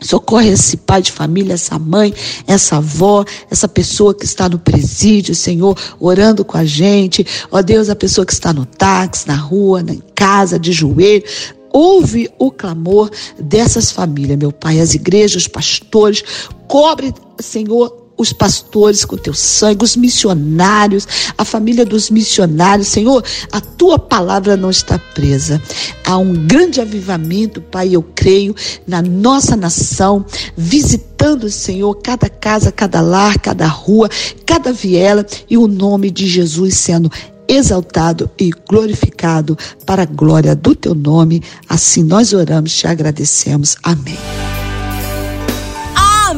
Socorre 0.00 0.50
esse 0.50 0.76
pai 0.76 1.02
de 1.02 1.10
família, 1.10 1.54
essa 1.54 1.78
mãe, 1.78 2.14
essa 2.46 2.76
avó, 2.76 3.24
essa 3.50 3.66
pessoa 3.66 4.14
que 4.14 4.24
está 4.24 4.48
no 4.48 4.58
presídio, 4.58 5.34
Senhor, 5.34 5.76
orando 5.98 6.44
com 6.44 6.56
a 6.56 6.64
gente. 6.64 7.26
Ó 7.50 7.60
Deus, 7.62 7.88
a 7.88 7.96
pessoa 7.96 8.24
que 8.24 8.32
está 8.32 8.52
no 8.52 8.64
táxi, 8.64 9.26
na 9.26 9.34
rua, 9.34 9.80
em 9.80 10.02
casa, 10.14 10.58
de 10.58 10.72
joelho. 10.72 11.24
Ouve 11.72 12.30
o 12.38 12.50
clamor 12.50 13.10
dessas 13.38 13.90
famílias, 13.90 14.38
meu 14.38 14.52
Pai, 14.52 14.80
as 14.80 14.94
igrejas, 14.94 15.42
os 15.42 15.48
pastores. 15.48 16.22
Cobre, 16.66 17.12
Senhor, 17.38 18.07
os 18.18 18.32
pastores 18.32 19.04
com 19.04 19.16
teu 19.16 19.32
sangue, 19.32 19.84
os 19.84 19.96
missionários, 19.96 21.06
a 21.38 21.44
família 21.44 21.86
dos 21.86 22.10
missionários. 22.10 22.88
Senhor, 22.88 23.24
a 23.52 23.60
tua 23.60 23.98
palavra 23.98 24.56
não 24.56 24.70
está 24.70 24.98
presa. 24.98 25.62
Há 26.04 26.18
um 26.18 26.34
grande 26.46 26.80
avivamento, 26.80 27.60
Pai, 27.62 27.94
eu 27.94 28.02
creio, 28.02 28.54
na 28.86 29.00
nossa 29.00 29.54
nação, 29.54 30.26
visitando, 30.56 31.48
Senhor, 31.48 31.94
cada 32.02 32.28
casa, 32.28 32.72
cada 32.72 33.00
lar, 33.00 33.38
cada 33.38 33.66
rua, 33.66 34.10
cada 34.44 34.72
viela 34.72 35.24
e 35.48 35.56
o 35.56 35.68
nome 35.68 36.10
de 36.10 36.26
Jesus 36.26 36.74
sendo 36.74 37.10
exaltado 37.48 38.30
e 38.38 38.50
glorificado 38.68 39.56
para 39.86 40.02
a 40.02 40.06
glória 40.06 40.54
do 40.54 40.74
teu 40.74 40.94
nome. 40.94 41.42
Assim 41.68 42.02
nós 42.02 42.34
oramos, 42.34 42.74
te 42.74 42.86
agradecemos. 42.86 43.76
Amém. 43.82 44.57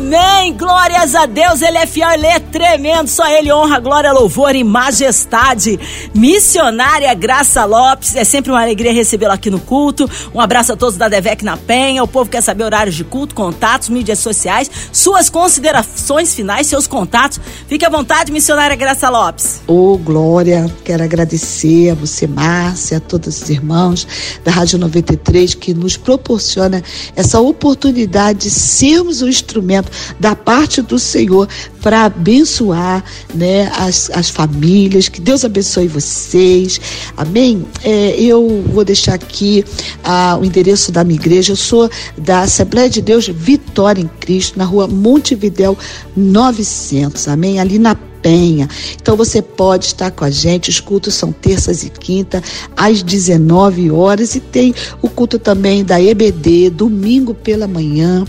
Amém! 0.00 0.56
Glórias 0.56 1.14
a 1.14 1.26
Deus, 1.26 1.60
Ele 1.60 1.76
é 1.76 1.86
fiel, 1.86 2.10
Ele 2.12 2.26
é 2.26 2.38
tremendo, 2.38 3.06
só 3.06 3.28
Ele 3.28 3.52
honra, 3.52 3.78
glória, 3.78 4.10
louvor 4.10 4.56
e 4.56 4.64
majestade. 4.64 5.78
Missionária 6.14 7.12
Graça 7.12 7.66
Lopes, 7.66 8.16
é 8.16 8.24
sempre 8.24 8.50
uma 8.50 8.62
alegria 8.62 8.94
recebê-la 8.94 9.34
aqui 9.34 9.50
no 9.50 9.60
culto. 9.60 10.10
Um 10.34 10.40
abraço 10.40 10.72
a 10.72 10.76
todos 10.76 10.96
da 10.96 11.06
Devec 11.06 11.44
na 11.44 11.58
Penha. 11.58 12.02
O 12.02 12.08
povo 12.08 12.30
quer 12.30 12.40
saber 12.40 12.64
horários 12.64 12.96
de 12.96 13.04
culto, 13.04 13.34
contatos, 13.34 13.90
mídias 13.90 14.18
sociais, 14.20 14.70
suas 14.90 15.28
considerações 15.28 16.34
finais, 16.34 16.66
seus 16.66 16.86
contatos. 16.86 17.38
Fique 17.68 17.84
à 17.84 17.90
vontade, 17.90 18.32
Missionária 18.32 18.76
Graça 18.76 19.10
Lopes. 19.10 19.60
Ô, 19.66 19.92
oh, 19.92 19.98
Glória, 19.98 20.66
quero 20.82 21.04
agradecer 21.04 21.90
a 21.90 21.94
você, 21.94 22.26
Márcia, 22.26 22.96
a 22.96 23.00
todos 23.00 23.42
os 23.42 23.50
irmãos 23.50 24.08
da 24.42 24.50
Rádio 24.50 24.78
93 24.78 25.54
que 25.54 25.74
nos 25.74 25.98
proporciona 25.98 26.82
essa 27.14 27.38
oportunidade 27.38 28.40
de 28.40 28.50
sermos 28.50 29.20
o 29.20 29.28
instrumento 29.28 29.89
da 30.18 30.34
parte 30.34 30.82
do 30.82 30.98
Senhor 30.98 31.48
para 31.80 32.04
abençoar 32.04 33.04
né, 33.34 33.70
as, 33.76 34.10
as 34.10 34.28
famílias. 34.28 35.08
Que 35.08 35.20
Deus 35.20 35.44
abençoe 35.44 35.88
vocês. 35.88 36.80
Amém? 37.16 37.64
É, 37.82 38.20
eu 38.20 38.62
vou 38.72 38.84
deixar 38.84 39.14
aqui 39.14 39.64
ah, 40.04 40.38
o 40.40 40.44
endereço 40.44 40.92
da 40.92 41.04
minha 41.04 41.18
igreja. 41.18 41.52
Eu 41.52 41.56
sou 41.56 41.90
da 42.16 42.42
Assembleia 42.42 42.88
de 42.88 43.00
Deus 43.00 43.28
Vitória 43.28 44.00
em 44.02 44.10
Cristo, 44.20 44.58
na 44.58 44.64
rua 44.64 44.86
Montevidéu 44.86 45.76
900. 46.16 47.28
Amém? 47.28 47.58
Ali 47.58 47.78
na 47.78 47.94
Penha. 48.22 48.68
Então 49.00 49.16
você 49.16 49.40
pode 49.40 49.86
estar 49.86 50.10
com 50.10 50.24
a 50.24 50.30
gente. 50.30 50.70
Os 50.70 50.80
cultos 50.80 51.14
são 51.14 51.32
terças 51.32 51.82
e 51.82 51.90
quinta 51.90 52.42
às 52.76 53.02
19 53.02 53.90
horas 53.90 54.34
e 54.34 54.40
tem 54.40 54.74
o 55.00 55.08
culto 55.08 55.38
também 55.38 55.84
da 55.84 56.00
EBD 56.00 56.70
domingo 56.70 57.34
pela 57.34 57.66
manhã, 57.66 58.24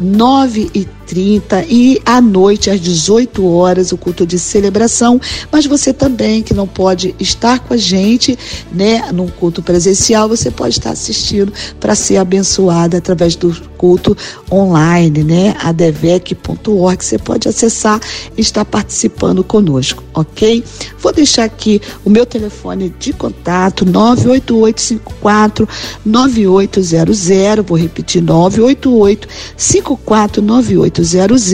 9 0.00 0.70
e 0.74 0.84
30 1.06 1.64
e 1.68 2.00
à 2.04 2.20
noite 2.20 2.70
às 2.70 2.80
18 2.82 3.46
horas 3.46 3.92
o 3.92 3.96
culto 3.96 4.26
de 4.26 4.38
celebração, 4.38 5.20
mas 5.50 5.64
você 5.66 5.92
também 5.92 6.42
que 6.42 6.52
não 6.52 6.66
pode 6.66 7.14
estar 7.18 7.60
com 7.60 7.74
a 7.74 7.76
gente, 7.76 8.38
né, 8.72 9.10
num 9.12 9.28
culto 9.28 9.62
presencial, 9.62 10.28
você 10.28 10.50
pode 10.50 10.78
estar 10.78 10.90
assistindo 10.90 11.52
para 11.78 11.94
ser 11.94 12.16
abençoada 12.16 12.98
através 12.98 13.36
do 13.36 13.52
culto 13.78 14.16
online, 14.50 15.22
né, 15.22 15.54
adevec.org, 15.60 17.04
você 17.04 17.18
pode 17.18 17.48
acessar 17.48 18.00
e 18.36 18.40
estar 18.40 18.64
participando 18.64 19.44
conosco, 19.44 20.02
OK? 20.14 20.64
Vou 20.98 21.12
deixar 21.12 21.44
aqui 21.44 21.80
o 22.04 22.10
meu 22.10 22.26
telefone 22.26 22.94
de 22.98 23.12
contato 23.12 23.84
98854 23.84 25.68
9800, 26.04 27.64
vou 27.64 27.78
repetir 27.78 28.22
988 28.22 29.28
54 29.56 30.42
9800 30.42 31.52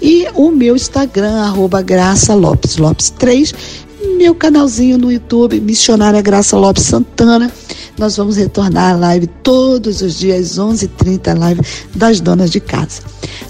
e 0.00 0.26
o 0.34 0.50
meu 0.52 0.76
Instagram, 0.76 1.40
arroba 1.42 1.82
Graça 1.82 2.34
Lopes 2.34 2.76
Lopes 2.76 3.10
3, 3.10 3.54
meu 4.16 4.34
canalzinho 4.34 4.98
no 4.98 5.10
YouTube, 5.10 5.60
Missionária 5.60 6.20
Graça 6.20 6.56
Lopes 6.56 6.84
Santana. 6.84 7.50
Nós 7.98 8.16
vamos 8.16 8.36
retornar 8.36 8.94
à 8.94 8.96
live 8.96 9.26
todos 9.42 10.02
os 10.02 10.18
dias, 10.18 10.58
11h30, 10.58 11.38
live 11.38 11.60
das 11.94 12.20
donas 12.20 12.50
de 12.50 12.60
casa. 12.60 13.02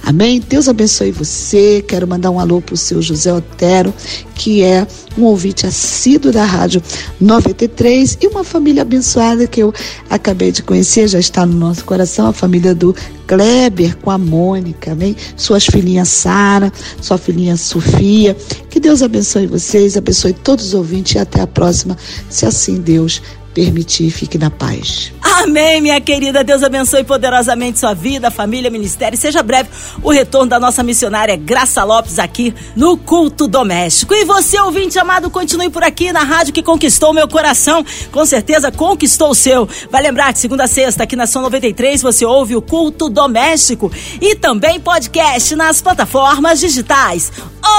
Amém? 0.05 0.43
Deus 0.47 0.69
abençoe 0.69 1.12
você. 1.12 1.83
Quero 1.87 2.07
mandar 2.09 2.31
um 2.31 2.41
alô 2.41 2.61
para 2.61 2.75
o 2.75 2.77
seu 2.77 3.01
José 3.01 3.33
Otero, 3.33 3.95
que 4.35 4.62
é 4.62 4.87
um 5.17 5.23
ouvinte 5.23 5.67
assíduo 5.67 6.33
da 6.33 6.45
Rádio 6.45 6.83
93 7.21 8.19
e 8.21 8.27
uma 8.27 8.43
família 8.43 8.83
abençoada 8.83 9.47
que 9.47 9.62
eu 9.62 9.73
acabei 10.11 10.51
de 10.51 10.62
conhecer, 10.62 11.07
já 11.07 11.19
está 11.19 11.47
no 11.47 11.57
nosso 11.57 11.85
coração, 11.85 12.27
a 12.27 12.33
família 12.33 12.75
do 12.75 12.95
Kleber 13.27 13.97
com 13.99 14.11
a 14.11 14.19
Mônica, 14.19 14.93
amém? 14.93 15.17
Suas 15.37 15.65
filhinhas 15.67 16.09
Sara, 16.09 16.73
sua 17.01 17.17
filhinha 17.17 17.57
Sofia. 17.57 18.37
Que 18.69 18.81
Deus 18.81 19.03
abençoe 19.03 19.47
vocês, 19.47 19.97
abençoe 19.97 20.33
todos 20.33 20.67
os 20.67 20.75
ouvintes 20.75 21.15
e 21.15 21.19
até 21.19 21.41
a 21.41 21.47
próxima, 21.47 21.97
se 22.29 22.45
assim 22.45 22.81
Deus 22.81 23.23
permitir, 23.55 24.11
fique 24.11 24.38
na 24.38 24.51
paz. 24.51 25.12
Amém, 25.42 25.81
minha 25.81 26.00
querida. 26.00 26.44
Deus 26.44 26.62
abençoe 26.62 27.02
poderosamente 27.02 27.76
sua 27.76 27.94
vida, 27.94 28.31
família, 28.31 28.70
ministério. 28.70 29.18
Seja 29.18 29.42
breve 29.42 29.68
o 30.00 30.12
retorno 30.12 30.48
da 30.48 30.61
nossa 30.61 30.85
missionária 30.85 31.35
Graça 31.35 31.83
Lopes 31.83 32.20
aqui 32.20 32.55
no 32.76 32.96
Culto 32.96 33.48
Doméstico. 33.48 34.14
E 34.14 34.24
você, 34.24 34.61
ouvinte 34.61 35.00
amado, 35.00 35.28
continue 35.31 35.68
por 35.68 35.83
aqui 35.83 36.12
na 36.12 36.22
rádio 36.22 36.52
que 36.52 36.62
conquistou 36.62 37.12
meu 37.12 37.26
coração. 37.26 37.85
Com 38.12 38.24
certeza 38.24 38.70
conquistou 38.70 39.31
o 39.31 39.35
seu. 39.35 39.68
Vai 39.90 40.00
lembrar 40.02 40.33
que 40.33 40.38
segunda 40.38 40.62
a 40.62 40.68
sexta, 40.68 41.02
aqui 41.02 41.16
na 41.16 41.26
São 41.26 41.42
93, 41.42 42.00
você 42.00 42.24
ouve 42.24 42.55
o 42.55 42.62
Culto 42.62 43.09
Doméstico 43.09 43.90
e 44.20 44.37
também 44.37 44.78
podcast 44.78 45.57
nas 45.57 45.83
plataformas 45.83 46.61
digitais. 46.61 47.33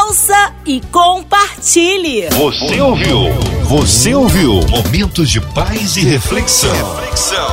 Ouça 0.06 0.54
e 0.66 0.82
compartilhe. 0.92 2.28
Você 2.30 2.82
ouviu? 2.82 3.20
Você 3.64 4.14
ouviu? 4.14 4.60
Momentos 4.68 5.30
de 5.30 5.40
paz 5.40 5.96
e 5.96 6.02
reflexão. 6.02 6.74
reflexão. 6.74 7.53